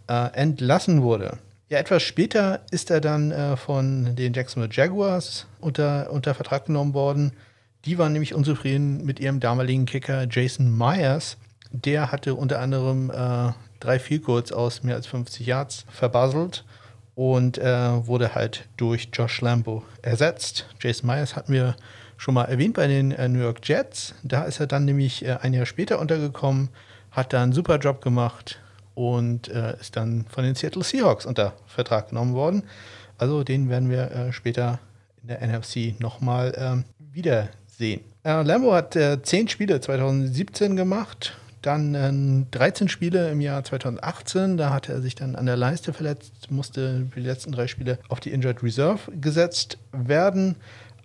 [0.07, 1.37] äh, entlassen wurde.
[1.67, 6.93] Ja, etwas später ist er dann äh, von den Jacksonville Jaguars unter, unter Vertrag genommen
[6.93, 7.31] worden.
[7.85, 11.37] Die waren nämlich unzufrieden mit ihrem damaligen Kicker Jason Myers.
[11.71, 16.65] Der hatte unter anderem äh, drei Field aus mehr als 50 Yards verbaselt
[17.15, 20.67] und äh, wurde halt durch Josh Lambo ersetzt.
[20.79, 21.75] Jason Myers hatten wir
[22.17, 24.13] schon mal erwähnt bei den äh, New York Jets.
[24.21, 26.69] Da ist er dann nämlich äh, ein Jahr später untergekommen,
[27.09, 28.59] hat da einen super Job gemacht
[28.95, 32.63] und äh, ist dann von den Seattle Seahawks unter Vertrag genommen worden.
[33.17, 34.79] Also den werden wir äh, später
[35.21, 38.01] in der NFC nochmal ähm, wiedersehen.
[38.23, 44.57] Äh, Lambo hat äh, zehn Spiele 2017 gemacht dann äh, 13 Spiele im Jahr 2018,
[44.57, 47.97] da hatte er sich dann an der Leiste verletzt, musste für die letzten drei Spiele
[48.07, 50.55] auf die Injured Reserve gesetzt werden,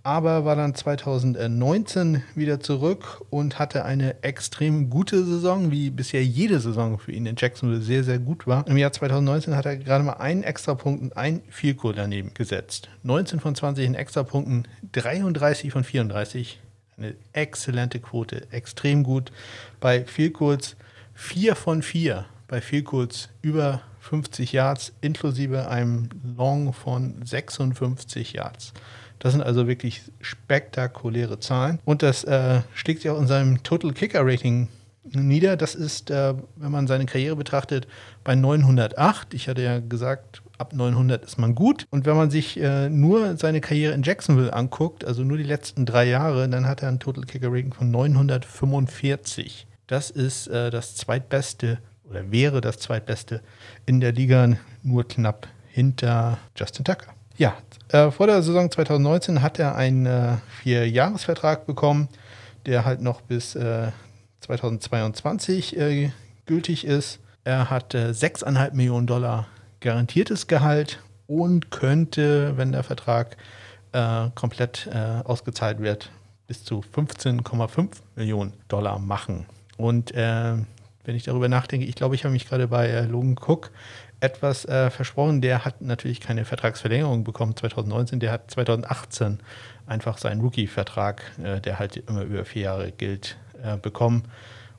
[0.03, 6.59] aber war dann 2019 wieder zurück und hatte eine extrem gute Saison, wie bisher jede
[6.59, 8.67] Saison für ihn in Jacksonville sehr, sehr gut war.
[8.67, 12.89] Im Jahr 2019 hat er gerade mal einen Extrapunkt und ein Vielkohl daneben gesetzt.
[13.03, 16.61] 19 von 20 in Extrapunkten, 33 von 34
[16.97, 19.33] eine exzellente Quote, extrem gut.
[19.81, 20.77] Bei viel kurz
[21.15, 28.73] 4 von 4, bei viel kurz über 50 Yards, inklusive einem Long von 56 Yards.
[29.21, 31.79] Das sind also wirklich spektakuläre Zahlen.
[31.85, 34.69] Und das äh, schlägt sich auch in seinem Total Kicker Rating
[35.05, 35.57] nieder.
[35.57, 37.87] Das ist, äh, wenn man seine Karriere betrachtet,
[38.25, 39.35] bei 908.
[39.35, 41.87] Ich hatte ja gesagt, ab 900 ist man gut.
[41.91, 45.85] Und wenn man sich äh, nur seine Karriere in Jacksonville anguckt, also nur die letzten
[45.87, 49.67] drei Jahre, dann hat er ein Total Kicker Rating von 945.
[49.87, 51.79] Das ist äh, das zweitbeste
[52.09, 53.43] oder wäre das zweitbeste
[53.87, 57.15] in der Liga, nur knapp hinter Justin Tucker.
[57.41, 57.57] Ja,
[57.89, 62.09] äh, vor der Saison 2019 hat er einen äh, Vierjahresvertrag bekommen,
[62.67, 63.93] der halt noch bis äh,
[64.41, 66.11] 2022 äh,
[66.45, 67.19] gültig ist.
[67.43, 69.47] Er hat äh, 6,5 Millionen Dollar
[69.81, 73.39] garantiertes Gehalt und könnte, wenn der Vertrag
[73.93, 76.11] äh, komplett äh, ausgezahlt wird,
[76.47, 79.47] bis zu 15,5 Millionen Dollar machen.
[79.79, 80.57] Und äh,
[81.05, 83.71] wenn ich darüber nachdenke, ich glaube, ich habe mich gerade bei Logan Cook
[84.21, 85.41] etwas äh, versprochen.
[85.41, 89.41] Der hat natürlich keine Vertragsverlängerung bekommen 2019, der hat 2018
[89.87, 94.25] einfach seinen Rookie-Vertrag, äh, der halt immer über vier Jahre gilt, äh, bekommen.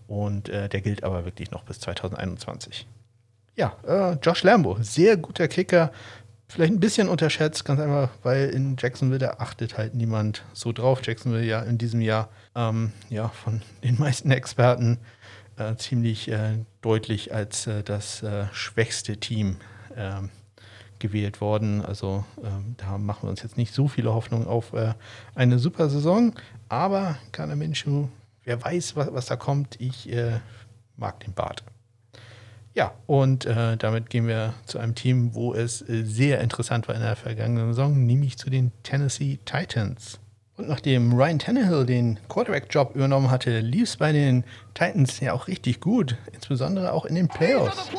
[0.08, 2.88] Und äh, der gilt aber wirklich noch bis 2021.
[3.56, 5.92] Ja, äh, Josh Lambo, sehr guter Kicker.
[6.48, 11.00] Vielleicht ein bisschen unterschätzt, ganz einfach, weil in Jacksonville, da achtet halt niemand so drauf.
[11.02, 15.00] Jacksonville ja in diesem Jahr ähm, ja, von den meisten Experten
[15.70, 19.58] äh, ziemlich äh, deutlich als äh, das äh, schwächste Team
[19.96, 20.30] ähm,
[21.00, 21.84] gewählt worden.
[21.84, 24.74] Also ähm, da machen wir uns jetzt nicht so viele Hoffnungen auf
[25.36, 26.34] eine super Saison.
[26.70, 28.08] Aber Kana Minshew,
[28.44, 29.82] wer weiß, was, was da kommt.
[29.82, 30.10] Ich
[30.96, 31.64] mag den Bart.
[32.76, 37.02] Ja, und äh, damit gehen wir zu einem Team, wo es sehr interessant war in
[37.02, 40.20] der vergangenen Saison, nämlich zu den Tennessee Titans.
[40.62, 44.44] Und nachdem Ryan Tannehill den Quarterback-Job übernommen hatte, lief es bei den
[44.76, 47.90] Titans ja auch richtig gut, insbesondere auch in den Playoffs.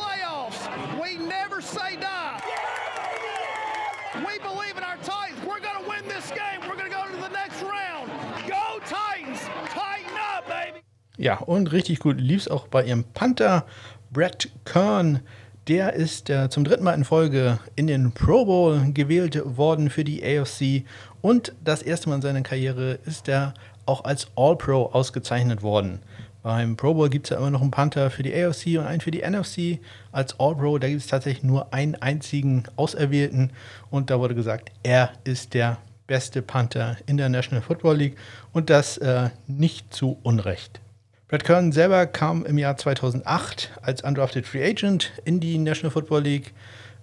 [11.17, 13.65] Ja, und richtig gut lief es auch bei ihrem Panther
[14.09, 15.19] Brett Kern.
[15.67, 20.03] Der ist äh, zum dritten Mal in Folge in den Pro Bowl gewählt worden für
[20.03, 20.83] die AFC
[21.23, 23.53] und das erste Mal in seiner Karriere ist er
[23.85, 26.01] auch als All-Pro ausgezeichnet worden.
[26.41, 28.99] Beim Pro Bowl gibt es ja immer noch einen Panther für die AFC und einen
[28.99, 29.79] für die NFC.
[30.11, 33.51] Als All-Pro, da gibt es tatsächlich nur einen einzigen Auserwählten
[33.89, 38.17] und da wurde gesagt, er ist der beste Panther in der National Football League
[38.51, 40.81] und das äh, nicht zu Unrecht.
[41.29, 46.23] Brad Kern selber kam im Jahr 2008 als undrafted Free Agent in die National Football
[46.23, 46.53] League,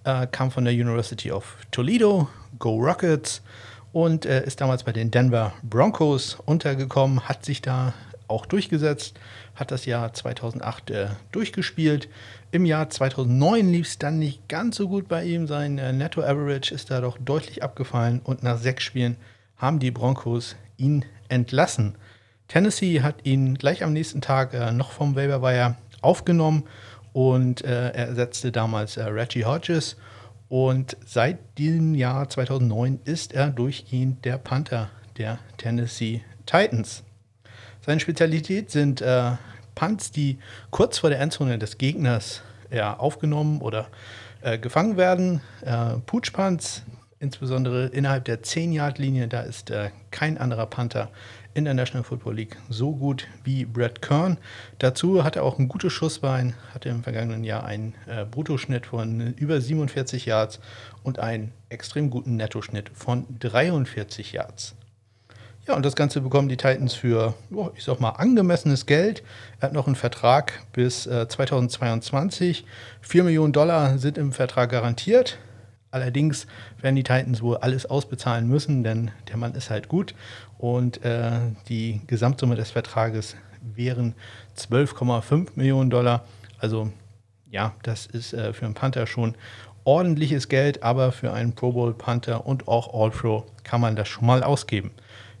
[0.03, 2.29] äh, kam von der University of Toledo,
[2.59, 3.41] Go Rockets
[3.93, 7.93] und äh, ist damals bei den Denver Broncos untergekommen, hat sich da
[8.27, 9.19] auch durchgesetzt,
[9.55, 12.07] hat das Jahr 2008 äh, durchgespielt.
[12.51, 15.47] Im Jahr 2009 lief es dann nicht ganz so gut bei ihm.
[15.47, 19.17] Sein äh, Netto Average ist da doch deutlich abgefallen und nach sechs Spielen
[19.57, 21.95] haben die Broncos ihn entlassen.
[22.47, 26.63] Tennessee hat ihn gleich am nächsten Tag äh, noch vom Waiver aufgenommen
[27.13, 29.97] und äh, er ersetzte damals äh, Reggie Hodges.
[30.51, 37.03] Und seit diesem Jahr 2009 ist er durchgehend der Panther der Tennessee Titans.
[37.79, 39.31] Seine Spezialität sind äh,
[39.75, 43.87] Punts, die kurz vor der Endzone des Gegners ja, aufgenommen oder
[44.41, 45.39] äh, gefangen werden.
[45.61, 46.83] Äh, Pooch Punts,
[47.19, 51.11] insbesondere innerhalb der 10-Yard-Linie, da ist äh, kein anderer Panther
[51.53, 54.37] in der National Football League so gut wie Brad Kern.
[54.79, 59.33] Dazu hat er auch ein gutes Schussbein, hatte im vergangenen Jahr einen äh, Bruttoschnitt von
[59.33, 60.59] über 47 Yards
[61.03, 64.75] und einen extrem guten Nettoschnitt von 43 Yards.
[65.67, 69.21] Ja, und das Ganze bekommen die Titans für, oh, ich sag mal, angemessenes Geld.
[69.59, 72.65] Er hat noch einen Vertrag bis äh, 2022.
[73.01, 75.37] 4 Millionen Dollar sind im Vertrag garantiert.
[75.91, 76.47] Allerdings
[76.79, 80.15] werden die Titans wohl alles ausbezahlen müssen, denn der Mann ist halt gut
[80.61, 81.31] und äh,
[81.67, 83.35] die Gesamtsumme des Vertrages
[83.75, 84.13] wären
[84.57, 86.23] 12,5 Millionen Dollar.
[86.59, 86.91] Also
[87.49, 89.35] ja, das ist äh, für einen Panther schon
[89.83, 94.27] ordentliches Geld, aber für einen Pro Bowl Panther und auch All-Pro kann man das schon
[94.27, 94.91] mal ausgeben.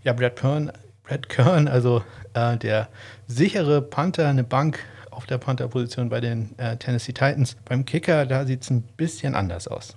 [0.03, 0.71] Ja, Brad Kern,
[1.03, 2.03] Brad Kern also
[2.33, 2.89] äh, der
[3.27, 4.79] sichere Panther, eine Bank
[5.11, 7.55] auf der Panther-Position bei den äh, Tennessee Titans.
[7.65, 9.95] Beim Kicker, da sieht es ein bisschen anders aus.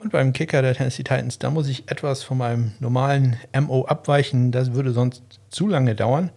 [0.00, 4.52] Und beim Kicker der Tennessee Titans, da muss ich etwas von meinem normalen MO abweichen.
[4.52, 6.30] Das würde sonst zu lange dauern.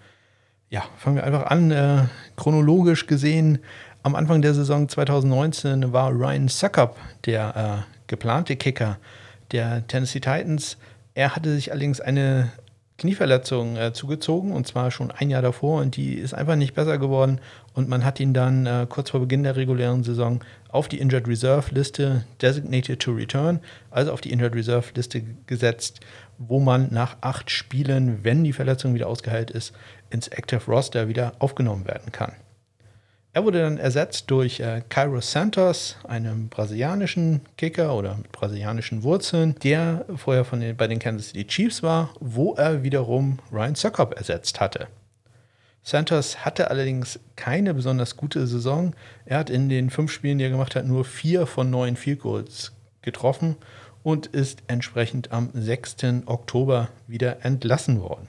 [0.72, 1.70] Ja, fangen wir einfach an.
[1.70, 2.06] Äh,
[2.38, 3.60] chronologisch gesehen,
[4.02, 8.98] am Anfang der Saison 2019 war Ryan Suckup der äh, geplante Kicker
[9.52, 10.78] der Tennessee Titans.
[11.14, 12.52] Er hatte sich allerdings eine
[13.02, 17.00] Knieverletzung äh, zugezogen und zwar schon ein Jahr davor und die ist einfach nicht besser
[17.00, 17.42] geworden
[17.74, 21.28] und man hat ihn dann äh, kurz vor Beginn der regulären Saison auf die Injured
[21.28, 23.60] Reserve Liste Designated to Return,
[23.90, 26.02] also auf die Injured Reserve Liste gesetzt,
[26.38, 29.74] wo man nach acht Spielen, wenn die Verletzung wieder ausgeheilt ist,
[30.12, 32.34] ins Active Roster wieder aufgenommen werden kann.
[33.34, 39.56] Er wurde dann ersetzt durch äh, Cairo Santos, einem brasilianischen Kicker oder mit brasilianischen Wurzeln,
[39.64, 44.18] der vorher von den, bei den Kansas City Chiefs war, wo er wiederum Ryan Suckup
[44.18, 44.88] ersetzt hatte.
[45.82, 48.94] Santos hatte allerdings keine besonders gute Saison.
[49.26, 52.20] Er hat in den fünf Spielen, die er gemacht hat, nur vier von neun Field
[52.20, 53.56] Goals getroffen
[54.04, 55.96] und ist entsprechend am 6.
[56.26, 58.28] Oktober wieder entlassen worden.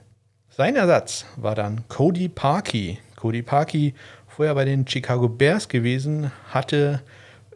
[0.49, 2.99] Sein Ersatz war dann Cody Parkey.
[3.15, 3.93] Cody Parkey,
[4.33, 7.01] vorher bei den Chicago Bears gewesen, hatte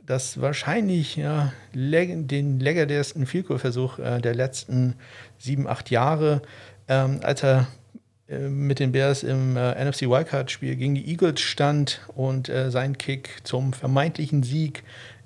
[0.06, 4.94] das wahrscheinlich ja, den legendärsten Vielkurversuch äh, der letzten
[5.40, 6.44] sieben, acht Jahre,
[6.88, 7.68] ähm, als er
[8.30, 12.98] äh, mit den Bears im äh, NFC Wildcard-Spiel gegen die Eagles stand und äh, sein
[12.98, 14.84] Kick zum vermeintlichen Sieg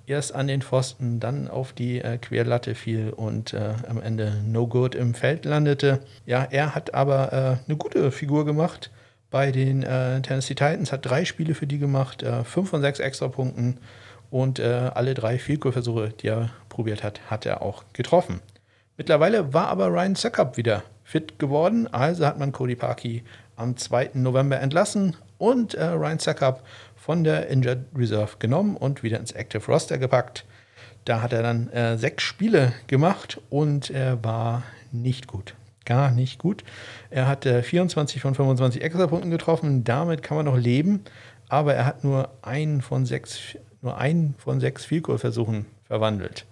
[0.08, 4.68] erst an den Pfosten, dann auf die äh, Querlatte fiel und äh, am Ende no
[4.68, 6.00] good im Feld landete.
[6.26, 8.90] Ja, er hat aber äh, eine gute Figur gemacht
[9.32, 13.80] bei den Tennessee Titans, hat drei Spiele für die gemacht, fünf von sechs Extrapunkten
[14.30, 18.42] und alle drei Field-Goal-Versuche, die er probiert hat, hat er auch getroffen.
[18.98, 23.24] Mittlerweile war aber Ryan Suckup wieder fit geworden, also hat man Cody Parkey
[23.56, 24.12] am 2.
[24.16, 26.64] November entlassen und Ryan Suckup
[27.02, 30.46] von der Injured Reserve genommen und wieder ins Active Roster gepackt.
[31.06, 35.56] Da hat er dann äh, sechs Spiele gemacht und er war nicht gut.
[35.86, 36.64] Gar nicht gut.
[37.10, 39.84] Er hat äh, 24 von 25 Extrapunkten getroffen.
[39.84, 41.02] Damit kann man noch leben.
[41.50, 46.46] Aber er hat nur einen von sechs, nur einen von sechs Vielkohlversuchen verwandelt.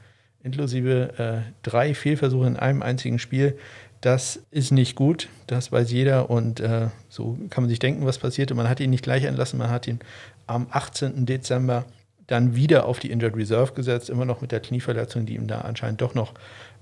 [0.43, 3.57] Inklusive äh, drei Fehlversuche in einem einzigen Spiel.
[4.01, 8.17] Das ist nicht gut, das weiß jeder und äh, so kann man sich denken, was
[8.17, 8.55] passierte.
[8.55, 9.99] Man hat ihn nicht gleich entlassen, man hat ihn
[10.47, 11.25] am 18.
[11.25, 11.83] Dezember
[12.25, 15.61] dann wieder auf die Injured Reserve gesetzt, immer noch mit der Knieverletzung, die ihn da
[15.61, 16.33] anscheinend doch noch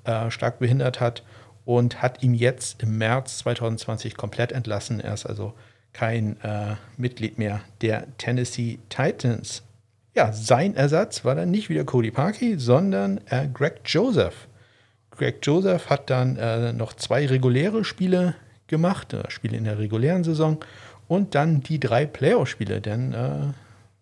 [0.04, 1.24] äh, stark behindert hat
[1.68, 5.02] und hat ihn jetzt im März 2020 komplett entlassen.
[5.02, 5.54] Er ist also
[5.92, 9.64] kein äh, Mitglied mehr der Tennessee Titans.
[10.16, 14.48] Ja, sein Ersatz war dann nicht wieder Cody Parkey, sondern äh, Greg Joseph.
[15.12, 18.36] Greg Joseph hat dann äh, noch zwei reguläre Spiele
[18.68, 20.60] gemacht, äh, Spiele in der regulären Saison
[21.10, 23.40] und dann die drei Playoff-Spiele, denn äh,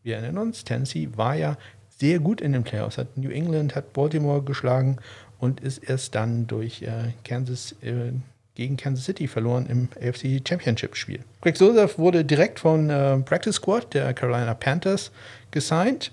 [0.03, 1.57] wir erinnern uns, Tennessee war ja
[1.97, 4.97] sehr gut in den Playoffs, hat New England, hat Baltimore geschlagen
[5.39, 8.11] und ist erst dann durch äh, Kansas äh,
[8.55, 11.19] gegen Kansas City verloren im AFC Championship Spiel.
[11.41, 15.11] Greg Joseph wurde direkt von äh, Practice Squad der Carolina Panthers
[15.51, 16.11] gesigned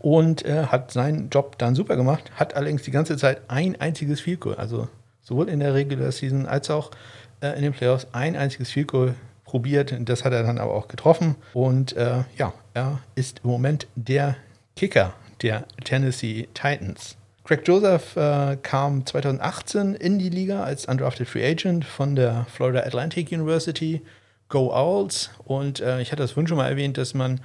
[0.00, 4.20] und äh, hat seinen Job dann super gemacht, hat allerdings die ganze Zeit ein einziges
[4.20, 4.88] Field Goal, also
[5.22, 6.90] sowohl in der Regular Season als auch
[7.40, 9.94] äh, in den Playoffs ein einziges Field Goal probiert.
[10.00, 14.36] Das hat er dann aber auch getroffen und äh, ja, er ist im Moment der
[14.76, 17.16] Kicker der Tennessee Titans.
[17.44, 22.80] Craig Joseph äh, kam 2018 in die Liga als undrafted Free Agent von der Florida
[22.80, 24.00] Atlantic University.
[24.48, 25.28] Go Owls.
[25.44, 27.40] Und äh, ich hatte das vorhin schon mal erwähnt, dass man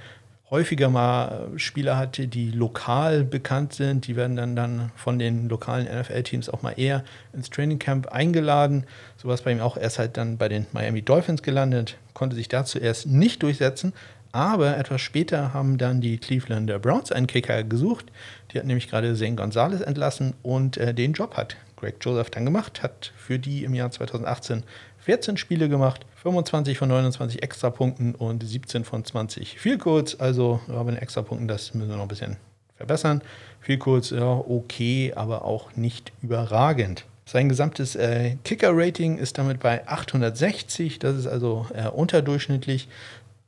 [0.50, 4.06] häufiger mal äh, Spieler hatte, die lokal bekannt sind.
[4.06, 8.86] Die werden dann, dann von den lokalen NFL-Teams auch mal eher ins Trainingcamp eingeladen.
[9.18, 9.76] So was bei ihm auch.
[9.76, 13.92] erst halt dann bei den Miami Dolphins gelandet, konnte sich da zuerst nicht durchsetzen.
[14.32, 18.06] Aber etwas später haben dann die Cleveland Browns einen Kicker gesucht.
[18.52, 22.44] Die hat nämlich gerade Zane Gonzalez entlassen und äh, den Job hat Greg Joseph dann
[22.44, 24.62] gemacht, hat für die im Jahr 2018
[25.00, 30.14] 14 Spiele gemacht, 25 von 29 Extrapunkten und 17 von 20 viel kurz.
[30.18, 32.36] Also ja, bei den Extrapunkten, das müssen wir noch ein bisschen
[32.76, 33.22] verbessern.
[33.60, 37.06] Viel kurz, ja, okay, aber auch nicht überragend.
[37.24, 40.98] Sein gesamtes äh, Kicker-Rating ist damit bei 860.
[40.98, 42.88] Das ist also äh, unterdurchschnittlich.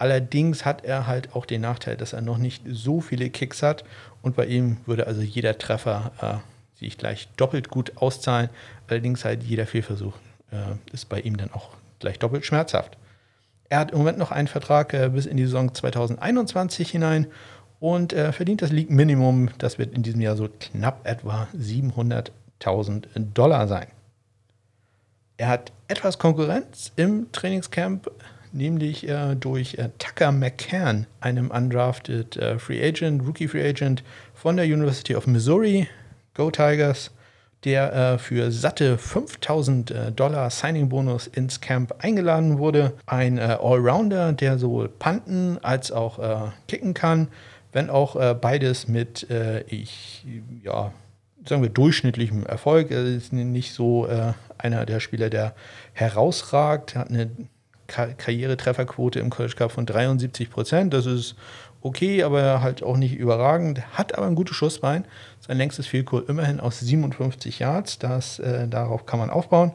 [0.02, 3.84] Allerdings hat er halt auch den Nachteil, dass er noch nicht so viele Kicks hat.
[4.20, 8.50] Und bei ihm würde also jeder Treffer äh, sich gleich doppelt gut auszahlen.
[8.88, 10.14] Allerdings halt jeder Fehlversuch
[10.50, 10.56] äh,
[10.92, 11.68] ist bei ihm dann auch
[12.00, 12.96] gleich doppelt schmerzhaft.
[13.68, 17.28] Er hat im Moment noch einen Vertrag äh, bis in die Saison 2021 hinein
[17.78, 19.50] und äh, verdient das League Minimum.
[19.58, 23.04] Das wird in diesem Jahr so knapp etwa 700.000
[23.34, 23.86] Dollar sein.
[25.36, 28.10] Er hat etwas Konkurrenz im Trainingscamp,
[28.52, 34.02] nämlich äh, durch äh, Tucker McCann, einem undrafted äh, Free Agent, Rookie Free Agent
[34.34, 35.88] von der University of Missouri.
[36.34, 37.10] Go Tigers!
[37.64, 42.94] der äh, für satte 5000 äh, Dollar Signing-Bonus ins Camp eingeladen wurde.
[43.06, 47.28] Ein äh, Allrounder, der sowohl panten als auch äh, kicken kann,
[47.72, 50.26] wenn auch äh, beides mit, äh, ich,
[50.64, 50.92] ja,
[51.46, 52.90] sagen wir, durchschnittlichem Erfolg.
[52.90, 54.06] Er ist nicht so
[54.58, 55.56] einer der Spieler, der
[55.92, 57.30] herausragt, hat eine
[57.92, 60.94] Karrieretrefferquote im College Cup von 73 Prozent.
[60.94, 61.36] Das ist
[61.82, 63.82] okay, aber halt auch nicht überragend.
[63.96, 65.04] Hat aber ein gutes Schussbein.
[65.40, 67.98] Sein längstes Goal immerhin aus 57 Yards.
[67.98, 69.72] Das, äh, darauf kann man aufbauen.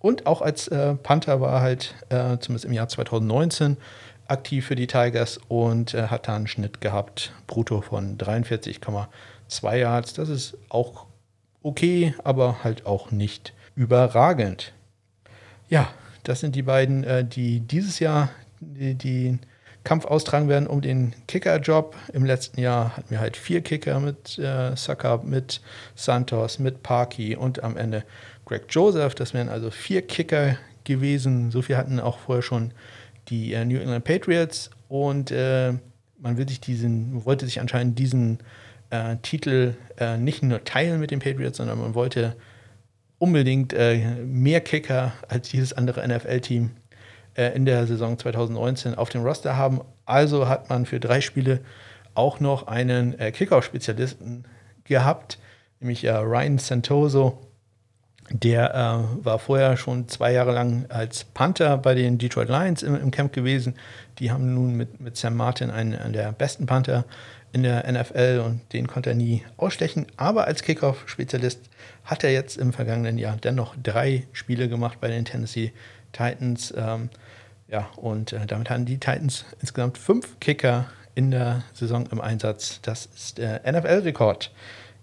[0.00, 3.76] Und auch als äh, Panther war er halt, äh, zumindest im Jahr 2019,
[4.28, 10.14] aktiv für die Tigers und äh, hat da einen Schnitt gehabt, brutto von 43,2 Yards.
[10.14, 11.06] Das ist auch
[11.62, 14.72] okay, aber halt auch nicht überragend.
[15.68, 15.88] Ja,
[16.28, 19.38] das sind die beiden, äh, die dieses Jahr die
[19.84, 21.94] Kampf austragen werden um den Kicker-Job.
[22.12, 25.60] Im letzten Jahr hatten wir halt vier Kicker mit äh, Sucker, mit
[25.94, 28.02] Santos, mit Parky und am Ende
[28.44, 29.14] Greg Joseph.
[29.14, 31.52] Das wären also vier Kicker gewesen.
[31.52, 32.72] So viel hatten auch vorher schon
[33.28, 35.74] die äh, New England Patriots und äh,
[36.18, 38.38] man will sich diesen, wollte sich anscheinend diesen
[38.90, 42.34] äh, Titel äh, nicht nur teilen mit den Patriots, sondern man wollte
[43.18, 46.70] unbedingt äh, mehr Kicker als dieses andere NFL-Team
[47.36, 49.80] äh, in der Saison 2019 auf dem Roster haben.
[50.04, 51.60] Also hat man für drei Spiele
[52.14, 54.44] auch noch einen äh, Kickoff-Spezialisten
[54.84, 55.38] gehabt,
[55.80, 57.42] nämlich äh, Ryan Santoso.
[58.30, 62.96] Der äh, war vorher schon zwei Jahre lang als Panther bei den Detroit Lions im,
[62.96, 63.74] im Camp gewesen.
[64.18, 67.04] Die haben nun mit, mit Sam Martin einen, einen der besten Panther
[67.56, 70.04] in der NFL und den konnte er nie ausstechen.
[70.18, 71.70] Aber als Kickoff-Spezialist
[72.04, 75.72] hat er jetzt im vergangenen Jahr dennoch drei Spiele gemacht bei den Tennessee
[76.12, 76.74] Titans.
[76.76, 77.08] Ähm,
[77.68, 80.84] ja, und äh, damit hatten die Titans insgesamt fünf Kicker
[81.14, 82.80] in der Saison im Einsatz.
[82.82, 84.52] Das ist der NFL-Rekord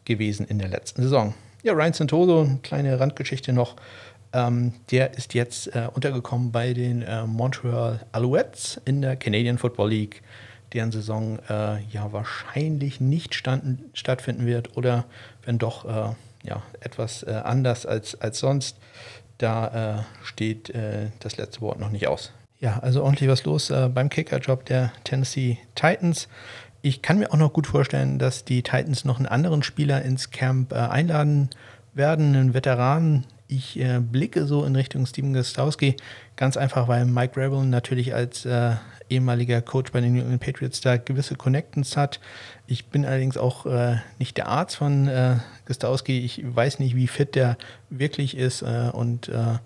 [0.06, 1.34] gewesen in der letzten Saison.
[1.64, 3.78] Ja, Ryan Santoso, eine kleine Randgeschichte noch.
[4.32, 9.90] Ähm, der ist jetzt äh, untergekommen bei den äh, Montreal Alouettes in der Canadian Football
[9.90, 10.22] League,
[10.74, 15.06] deren Saison äh, ja wahrscheinlich nicht standen, stattfinden wird oder
[15.46, 16.16] wenn doch äh,
[16.48, 18.78] ja, etwas äh, anders als, als sonst.
[19.40, 20.72] Da äh, steht
[21.20, 22.32] das letzte Wort noch nicht aus.
[22.64, 26.30] Ja, also ordentlich was los äh, beim Kickerjob der Tennessee Titans.
[26.82, 30.32] Ich kann mir auch noch gut vorstellen, dass die Titans noch einen anderen Spieler ins
[30.32, 31.50] Camp äh, einladen
[31.94, 33.26] werden, einen Veteranen.
[33.50, 35.98] Ich äh, blicke so in Richtung Steven Gostowski,
[36.44, 38.74] ganz einfach, weil Mike Rebel natürlich als äh,
[39.10, 42.20] ehemaliger Coach bei den New England Patriots da gewisse Connections hat.
[42.68, 45.38] Ich bin allerdings auch äh, nicht der Arzt von äh,
[45.68, 46.20] Gostowski.
[46.20, 47.56] Ich weiß nicht, wie fit der
[47.90, 49.60] wirklich ist äh, und äh,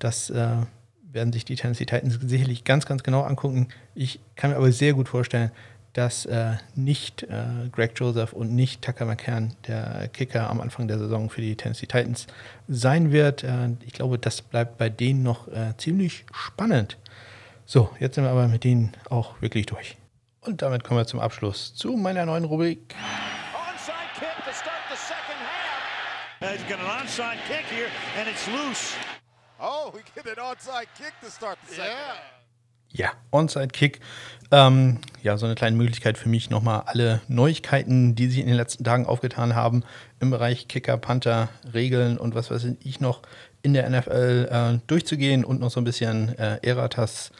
[0.00, 3.68] das werden sich die Tennessee Titans sicherlich ganz, ganz genau angucken.
[3.94, 5.52] Ich kann mir aber sehr gut vorstellen,
[5.94, 10.98] dass äh, nicht äh, Greg Joseph und nicht Tucker McCann der Kicker am Anfang der
[10.98, 12.26] Saison für die Tennessee Titans
[12.68, 13.44] sein wird.
[13.44, 16.98] Äh, ich glaube, das bleibt bei denen noch äh, ziemlich spannend.
[17.64, 19.96] So, jetzt sind wir aber mit denen auch wirklich durch.
[20.40, 22.94] Und damit kommen wir zum Abschluss zu meiner neuen Rubrik.
[23.54, 26.52] Onside kick to start the second half.
[26.52, 27.88] He's got an onside kick here
[28.18, 28.94] and it's loose.
[29.60, 31.92] Oh, we get an onside kick to start the second.
[31.92, 32.33] Yeah.
[32.96, 33.98] Ja, Onside Kick.
[34.52, 38.54] Ähm, ja, so eine kleine Möglichkeit für mich, nochmal alle Neuigkeiten, die sich in den
[38.54, 39.82] letzten Tagen aufgetan haben,
[40.20, 43.22] im Bereich Kicker, Panther, Regeln und was weiß ich noch
[43.62, 47.32] in der NFL äh, durchzugehen und noch so ein bisschen äh, Eratas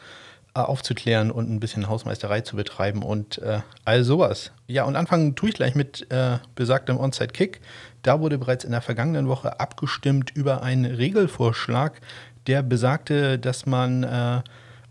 [0.55, 4.51] äh, aufzuklären und ein bisschen Hausmeisterei zu betreiben und äh, all sowas.
[4.67, 7.61] Ja, und anfangen tue ich gleich mit äh, besagtem Onside Kick.
[8.01, 12.01] Da wurde bereits in der vergangenen Woche abgestimmt über einen Regelvorschlag,
[12.47, 14.41] der besagte, dass man äh,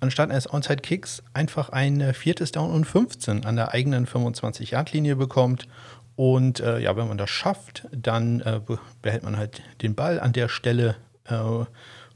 [0.05, 5.67] anstatt eines Onside-Kicks einfach ein viertes Down und 15 an der eigenen 25-Yard-Linie bekommt.
[6.15, 8.61] Und äh, ja, wenn man das schafft, dann äh,
[9.03, 11.39] behält man halt den Ball an der Stelle, äh,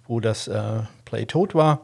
[0.06, 1.80] wo das äh, Play tot war.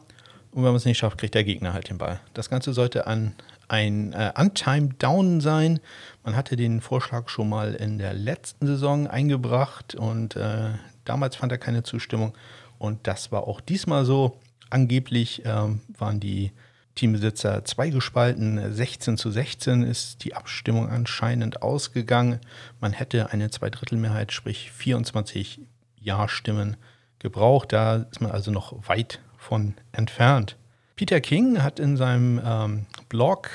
[0.51, 2.21] Und wenn man es nicht schafft, kriegt der Gegner halt den Ball.
[2.33, 3.33] Das Ganze sollte an
[3.67, 5.79] ein äh, Untimed Down sein.
[6.23, 10.69] Man hatte den Vorschlag schon mal in der letzten Saison eingebracht und äh,
[11.03, 12.33] damals fand er keine Zustimmung.
[12.77, 14.39] Und das war auch diesmal so.
[14.75, 16.51] Angeblich ähm, waren die
[16.95, 18.73] Teambesitzer zweigespalten.
[18.73, 22.41] 16 zu 16 ist die Abstimmung anscheinend ausgegangen.
[22.81, 25.61] Man hätte eine Zweidrittelmehrheit, sprich 24
[26.01, 26.75] Ja-Stimmen
[27.19, 27.71] gebraucht.
[27.71, 30.57] Da ist man also noch weit von entfernt.
[30.97, 33.49] Peter King hat in seinem ähm, Blog,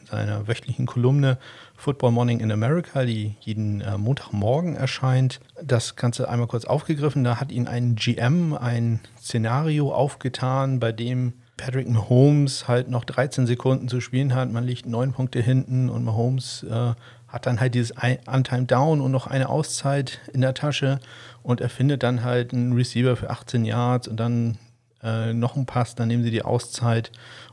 [0.00, 1.36] in seiner wöchentlichen Kolumne
[1.82, 7.24] Football Morning in America, die jeden äh, Montagmorgen erscheint, das Ganze einmal kurz aufgegriffen.
[7.24, 13.48] Da hat ihn ein GM ein Szenario aufgetan, bei dem Patrick Mahomes halt noch 13
[13.48, 14.52] Sekunden zu spielen hat.
[14.52, 16.92] Man liegt neun Punkte hinten und Mahomes äh,
[17.26, 17.92] hat dann halt dieses
[18.26, 21.00] Untime Down und noch eine Auszeit in der Tasche
[21.42, 24.56] und er findet dann halt einen Receiver für 18 Yards und dann
[25.02, 27.10] äh, noch ein Pass, dann nehmen sie die Auszeit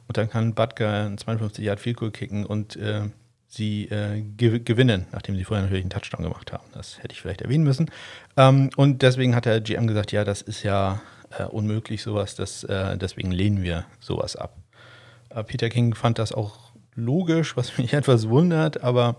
[0.08, 3.10] und dann kann Butker ein 52 Yard Field Goal kicken und äh,
[3.50, 6.64] sie äh, gew gewinnen, nachdem sie vorher natürlich einen Touchdown gemacht haben.
[6.74, 7.90] Das hätte ich vielleicht erwähnen müssen.
[8.38, 11.02] Ähm, und deswegen hat der GM gesagt, ja, das ist ja
[11.38, 14.56] äh, unmöglich, sowas, das, äh, deswegen lehnen wir sowas ab.
[15.30, 19.18] Äh, Peter King fand das auch logisch, was mich etwas wundert, aber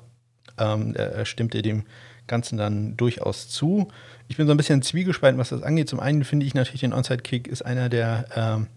[0.59, 1.85] ähm, er stimmte dem
[2.27, 3.89] Ganzen dann durchaus zu.
[4.29, 5.89] Ich bin so ein bisschen zwiegespalten, was das angeht.
[5.89, 8.69] Zum einen finde ich natürlich, den Onside-Kick ist einer der ähm,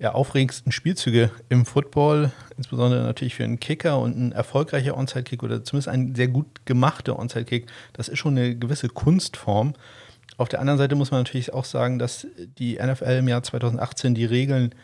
[0.00, 5.62] ja, aufregendsten Spielzüge im Football, insbesondere natürlich für einen Kicker und ein erfolgreicher Onside-Kick oder
[5.62, 7.66] zumindest ein sehr gut gemachter Onside-Kick.
[7.92, 9.74] Das ist schon eine gewisse Kunstform.
[10.38, 12.26] Auf der anderen Seite muss man natürlich auch sagen, dass
[12.58, 14.74] die NFL im Jahr 2018 die Regeln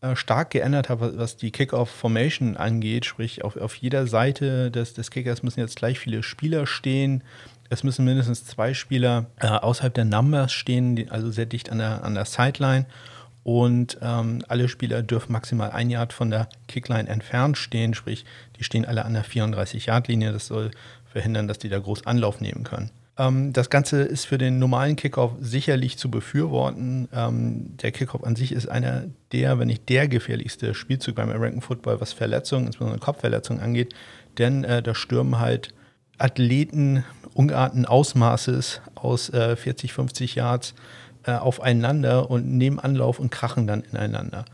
[0.00, 3.04] äh, stark geändert hat, was die Kickoff-Formation angeht.
[3.04, 7.22] Sprich, auf, auf jeder Seite des, des Kickers müssen jetzt gleich viele Spieler stehen.
[7.70, 12.02] Es müssen mindestens zwei Spieler äh, außerhalb der Numbers stehen, also sehr dicht an der,
[12.02, 12.86] an der Sideline.
[13.46, 18.24] Und ähm, alle Spieler dürfen maximal ein Yard von der Kickline entfernt stehen, sprich,
[18.58, 20.32] die stehen alle an der 34-Yard-Linie.
[20.32, 20.72] Das soll
[21.12, 22.90] verhindern, dass die da groß Anlauf nehmen können.
[23.16, 27.08] Ähm, das Ganze ist für den normalen Kickoff sicherlich zu befürworten.
[27.14, 31.60] Ähm, der Kickoff an sich ist einer der, wenn nicht der gefährlichste Spielzug beim American
[31.60, 33.94] Football, was Verletzungen, insbesondere Kopfverletzungen angeht.
[34.38, 35.72] Denn äh, da stürmen halt
[36.18, 40.74] Athleten ungeahnten Ausmaßes aus äh, 40, 50 Yards
[41.26, 44.44] äh, aufeinander und nehmen Anlauf und krachen dann ineinander.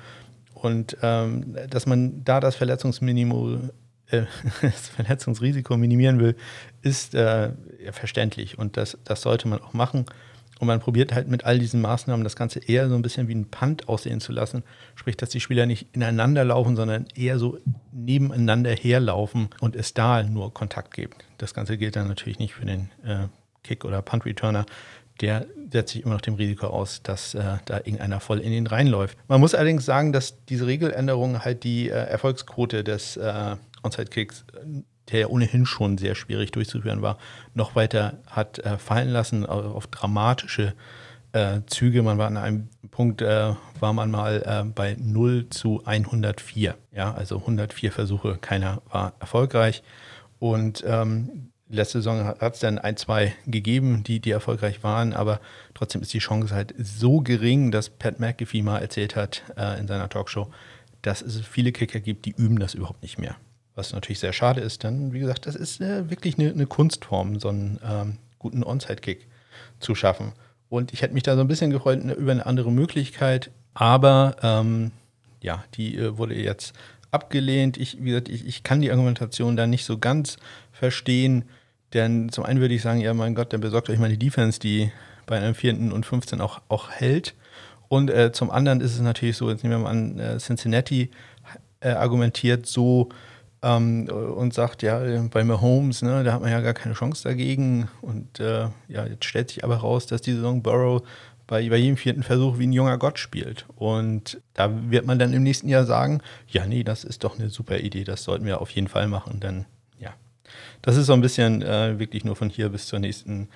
[0.54, 3.70] Und ähm, dass man da das Verletzungsminimum
[4.12, 4.22] äh,
[4.62, 6.36] das Verletzungsrisiko minimieren will,
[6.82, 7.52] ist äh,
[7.90, 10.06] verständlich und das, das sollte man auch machen.
[10.60, 13.34] Und man probiert halt mit all diesen Maßnahmen das Ganze eher so ein bisschen wie
[13.34, 14.62] ein Punt aussehen zu lassen.
[14.94, 17.58] Sprich, dass die Spieler nicht ineinander laufen, sondern eher so
[17.90, 21.24] nebeneinander herlaufen und es da nur Kontakt gibt.
[21.38, 23.26] Das Ganze gilt dann natürlich nicht für den äh,
[23.64, 24.64] Kick- oder Punt-Returner.
[25.20, 28.66] Der setzt sich immer noch dem Risiko aus, dass äh, da irgendeiner voll in ihn
[28.66, 29.16] reinläuft.
[29.28, 34.44] Man muss allerdings sagen, dass diese Regeländerung halt die äh, Erfolgsquote des äh, Onside-Kicks
[35.10, 37.18] der ja ohnehin schon sehr schwierig durchzuführen war,
[37.54, 40.74] noch weiter hat äh, fallen lassen auf dramatische
[41.32, 42.02] äh, Züge.
[42.02, 46.76] Man war an einem Punkt, äh, war man mal äh, bei 0 zu 104.
[46.92, 49.82] Ja, also 104 Versuche, keiner war erfolgreich.
[50.38, 55.40] Und ähm, letzte Saison hat es dann ein, zwei gegeben, die, die erfolgreich waren, aber
[55.74, 59.88] trotzdem ist die Chance halt so gering, dass Pat McAfee mal erzählt hat äh, in
[59.88, 60.50] seiner Talkshow,
[61.00, 63.36] dass es viele Kicker gibt, die üben das überhaupt nicht mehr.
[63.74, 67.40] Was natürlich sehr schade ist, denn wie gesagt, das ist äh, wirklich eine, eine, Kunstform,
[67.40, 69.26] so einen ähm, guten Onside-Kick
[69.80, 70.32] zu schaffen.
[70.68, 74.36] Und ich hätte mich da so ein bisschen gefreut ne, über eine andere Möglichkeit, aber
[74.42, 74.92] ähm,
[75.40, 76.74] ja, die äh, wurde jetzt
[77.10, 77.78] abgelehnt.
[77.78, 80.36] Ich, wie gesagt, ich, ich kann die Argumentation da nicht so ganz
[80.72, 81.44] verstehen,
[81.94, 84.58] denn zum einen würde ich sagen, ja, mein Gott, dann besorgt euch mal die Defense,
[84.58, 84.90] die
[85.26, 87.34] bei einem vierten und 15 auch, auch hält.
[87.88, 91.10] Und äh, zum anderen ist es natürlich so, jetzt nehmen wir mal an, äh, Cincinnati
[91.80, 93.10] äh, argumentiert so,
[93.62, 97.88] ähm, und sagt, ja, bei Mahomes, ne, da hat man ja gar keine Chance dagegen.
[98.00, 101.02] Und äh, ja, jetzt stellt sich aber raus, dass die Saison Burrow
[101.46, 103.66] bei, bei jedem vierten Versuch wie ein junger Gott spielt.
[103.76, 107.50] Und da wird man dann im nächsten Jahr sagen, ja, nee, das ist doch eine
[107.50, 109.38] super Idee, das sollten wir auf jeden Fall machen.
[109.40, 109.66] Denn
[110.82, 113.48] das ist so ein bisschen äh, wirklich nur von hier bis zur nächsten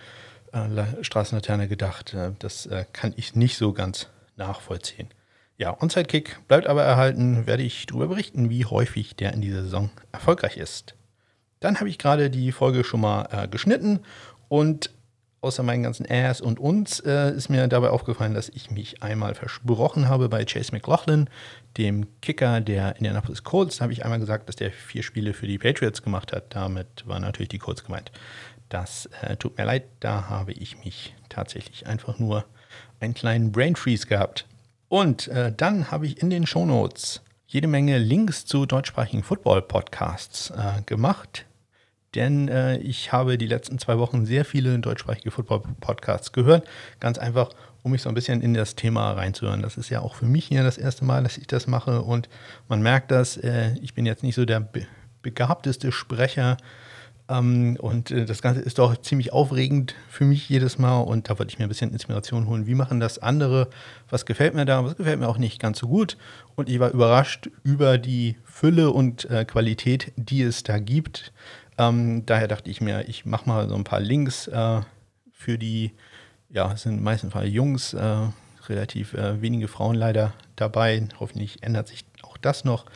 [0.53, 2.15] äh, Straßenlaterne gedacht.
[2.15, 5.09] Äh, das äh, kann ich nicht so ganz nachvollziehen.
[5.59, 9.91] Ja, Onside-Kick bleibt aber erhalten, werde ich darüber berichten, wie häufig der in dieser Saison
[10.13, 10.95] erfolgreich ist.
[11.61, 14.01] Dann habe ich gerade die Folge schon mal äh, geschnitten
[14.49, 14.91] und
[15.41, 19.35] außer meinen ganzen Äs und uns äh, ist mir dabei aufgefallen, dass ich mich einmal
[19.35, 21.29] versprochen habe bei Chase McLaughlin,
[21.77, 23.77] dem Kicker der Indianapolis Colts.
[23.77, 26.55] Da habe ich einmal gesagt, dass der vier Spiele für die Patriots gemacht hat.
[26.55, 28.11] Damit waren natürlich die Colts gemeint.
[28.69, 32.45] Das äh, tut mir leid, da habe ich mich tatsächlich einfach nur
[32.99, 34.47] einen kleinen Brain Freeze gehabt.
[34.89, 40.83] Und äh, dann habe ich in den Shownotes jede Menge Links zu deutschsprachigen Football-Podcasts äh,
[40.85, 41.47] gemacht.
[42.17, 46.67] Denn äh, ich habe die letzten zwei Wochen sehr viele deutschsprachige Football-Podcasts gehört.
[46.99, 47.51] Ganz einfach,
[47.83, 49.63] um mich so ein bisschen in das Thema reinzuhören.
[49.63, 52.03] Das ist ja auch für mich hier das erste Mal, dass ich das mache.
[52.03, 52.29] Und
[52.69, 54.87] man merkt das, äh, ich bin jetzt nicht so der be
[55.23, 56.57] begabteste Sprecher
[57.29, 61.39] ähm, und äh, das Ganze ist doch ziemlich aufregend für mich jedes Mal und da
[61.39, 62.67] wollte ich mir ein bisschen Inspiration holen.
[62.67, 63.69] Wie machen das andere?
[64.09, 64.85] Was gefällt mir da?
[64.85, 66.17] Was gefällt mir auch nicht ganz so gut?
[66.55, 71.33] Und ich war überrascht über die Fülle und äh, Qualität, die es da gibt.
[71.79, 74.81] Ähm, daher dachte ich mir, ich mache mal so ein paar Links äh,
[75.33, 75.93] für die,
[76.51, 78.29] ja, es sind meistens Fall Jungs, äh,
[78.69, 81.07] relativ äh, wenige Frauen leider dabei.
[81.21, 82.87] Hoffentlich ändert sich auch das noch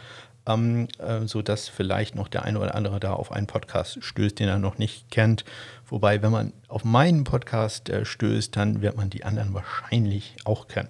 [0.47, 4.49] ähm, äh, sodass vielleicht noch der eine oder andere da auf einen Podcast stößt, den
[4.49, 5.45] er noch nicht kennt.
[5.87, 10.69] Wobei, wenn man auf meinen Podcast äh, stößt, dann wird man die anderen wahrscheinlich auch
[10.69, 10.89] kennen.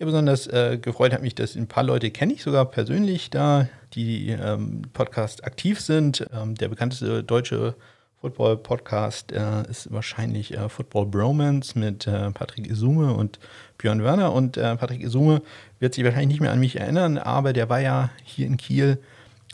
[0.00, 3.68] Ja, besonders äh, gefreut hat mich, dass ein paar Leute kenne ich sogar persönlich da,
[3.94, 6.24] die ähm, Podcast aktiv sind.
[6.32, 7.74] Ähm, der bekannteste deutsche
[8.20, 13.40] Football-Podcast äh, ist wahrscheinlich äh, Football Bromance mit äh, Patrick Isume und
[13.76, 14.32] Björn Werner.
[14.32, 15.42] Und äh, Patrick Isume
[15.80, 18.98] wird sich wahrscheinlich nicht mehr an mich erinnern, aber der war ja hier in Kiel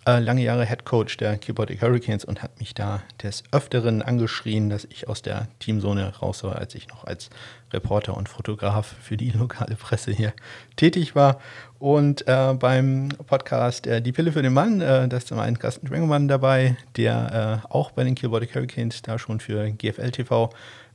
[0.06, 4.68] äh, lange Jahre Head Coach der Keyboardic Hurricanes und hat mich da des Öfteren angeschrien,
[4.68, 7.30] dass ich aus der Teamzone raus war, als ich noch als
[7.72, 10.32] Reporter und Fotograf für die lokale Presse hier
[10.76, 11.40] tätig war.
[11.78, 15.58] Und äh, beim Podcast äh, Die Pille für den Mann, äh, da ist zum einen
[15.58, 20.50] Carsten Schwengemann dabei, der äh, auch bei den Keyboardic Hurricanes da schon für GFL TV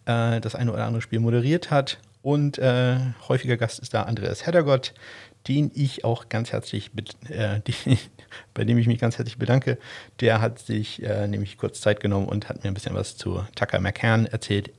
[0.06, 1.98] äh, das eine oder andere Spiel moderiert hat.
[2.22, 2.98] Und äh,
[3.28, 4.94] häufiger Gast ist da Andreas Heddergott,
[5.48, 6.92] den ich auch ganz herzlich,
[7.68, 7.98] die,
[8.54, 9.78] bei dem ich mich ganz herzlich bedanke.
[10.20, 13.44] Der hat sich äh, nämlich kurz Zeit genommen und hat mir ein bisschen was zu
[13.56, 14.72] Tucker McCann erzählt.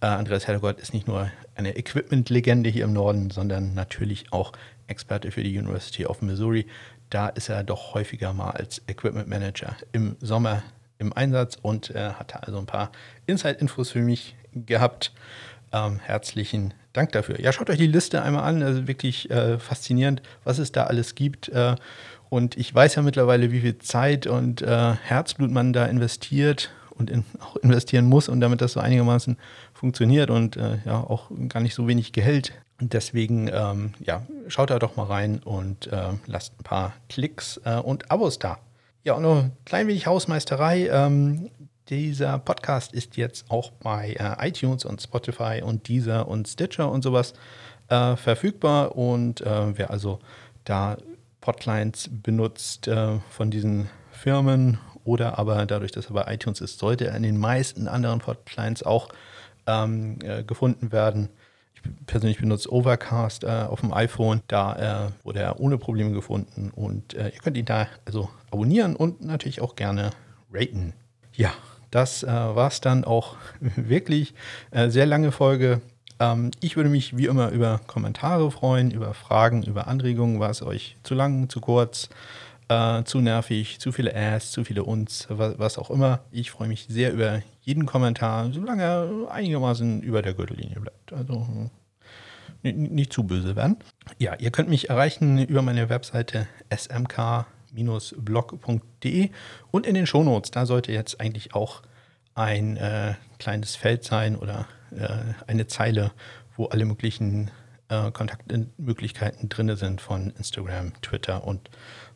[0.00, 4.52] Äh, Andreas Heddergott ist nicht nur eine Equipment-Legende hier im Norden, sondern natürlich auch
[4.86, 6.66] Experte für die University of Missouri.
[7.10, 10.62] Da ist er doch häufiger mal als Equipment Manager im Sommer
[10.98, 12.90] im Einsatz und äh, hat also ein paar
[13.26, 15.12] Inside-Infos für mich gehabt.
[15.72, 17.40] Ähm, herzlichen Dank dafür.
[17.40, 18.62] Ja, schaut euch die Liste einmal an.
[18.62, 21.48] Also wirklich äh, faszinierend, was es da alles gibt.
[21.48, 21.74] Äh,
[22.34, 27.08] und ich weiß ja mittlerweile, wie viel Zeit und äh, Herzblut man da investiert und
[27.08, 29.38] in, auch investieren muss und damit das so einigermaßen
[29.72, 32.52] funktioniert und äh, ja auch gar nicht so wenig Gehalt.
[32.80, 37.60] Und deswegen, ähm, ja, schaut da doch mal rein und äh, lasst ein paar Klicks
[37.64, 38.58] äh, und Abos da.
[39.04, 40.88] Ja, und noch ein klein wenig Hausmeisterei.
[40.88, 41.50] Ähm,
[41.88, 47.02] dieser Podcast ist jetzt auch bei äh, iTunes und Spotify und Deezer und Stitcher und
[47.02, 47.34] sowas
[47.90, 48.96] äh, verfügbar.
[48.96, 50.18] Und wer also
[50.64, 50.96] da
[51.44, 57.06] Podlines benutzt äh, von diesen Firmen oder aber dadurch, dass er bei iTunes ist, sollte
[57.06, 59.10] er in den meisten anderen Podlines auch
[59.66, 61.28] ähm, äh, gefunden werden.
[61.74, 64.40] Ich persönlich benutze Overcast äh, auf dem iPhone.
[64.48, 69.60] Da wurde er ohne Probleme gefunden und ihr könnt ihn da also abonnieren und natürlich
[69.60, 70.10] auch gerne
[70.50, 70.94] raten.
[71.34, 71.52] Ja,
[71.94, 73.36] das äh, war es dann auch
[73.76, 74.34] wirklich.
[74.72, 75.80] Äh, sehr lange Folge.
[76.20, 80.40] Ähm, ich würde mich wie immer über Kommentare freuen, über Fragen, über Anregungen.
[80.40, 82.08] War es euch zu lang, zu kurz,
[82.68, 86.20] äh, zu nervig, zu viele Ass, zu viele Uns, was, was auch immer.
[86.30, 91.12] Ich freue mich sehr über jeden Kommentar, solange er einigermaßen über der Gürtellinie bleibt.
[91.12, 91.70] Also
[92.62, 93.76] nicht zu böse werden.
[94.18, 97.46] Ja, ihr könnt mich erreichen über meine Webseite smk
[98.16, 99.30] blog.de
[99.70, 101.82] und in den Shownotes, da sollte jetzt eigentlich auch
[102.34, 104.66] ein äh, kleines Feld sein oder
[105.46, 106.12] eine Zeile,
[106.56, 107.50] wo alle möglichen
[107.88, 111.70] äh, Kontaktmöglichkeiten drin sind von Instagram, Twitter und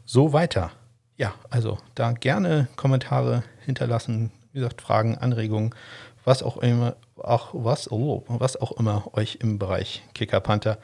[0.04, 0.72] so weiter.
[1.16, 5.74] Ja, also da gerne Kommentare hinterlassen, wie gesagt, Fragen, Anregungen,
[6.24, 10.78] was auch immer, auch was, oh, was auch immer euch im Bereich Kicker Panther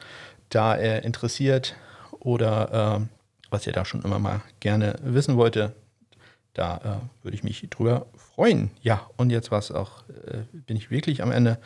[0.49, 1.75] da äh, interessiert
[2.19, 3.05] oder äh,
[3.49, 5.73] was ihr da schon immer mal gerne wissen wollte,
[6.55, 8.71] da äh, würde ich mich drüber freuen.
[8.81, 11.59] Ja, und jetzt war es auch, äh, bin ich wirklich am Ende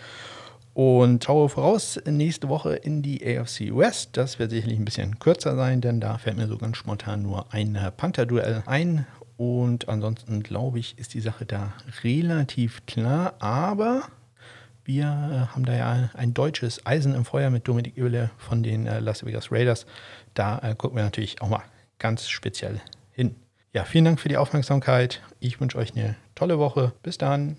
[0.74, 4.18] und schaue voraus nächste Woche in die AFC West.
[4.18, 7.54] Das wird sicherlich ein bisschen kürzer sein, denn da fällt mir so ganz spontan nur
[7.54, 9.06] ein Panther-Duell ein.
[9.38, 11.74] Und ansonsten glaube ich, ist die Sache da
[12.04, 13.36] relativ klar.
[13.40, 14.04] Aber
[14.84, 18.88] wir äh, haben da ja ein deutsches Eisen im Feuer mit Dominik Oehle von den
[18.88, 19.86] äh, Las Vegas Raiders.
[20.34, 21.64] Da äh, gucken wir natürlich auch mal
[22.00, 22.82] ganz speziell
[23.12, 23.36] hin.
[23.72, 25.22] Ja, vielen Dank für die Aufmerksamkeit.
[25.40, 26.94] Ich wünsche euch eine tolle Woche.
[27.04, 27.58] Bis dann.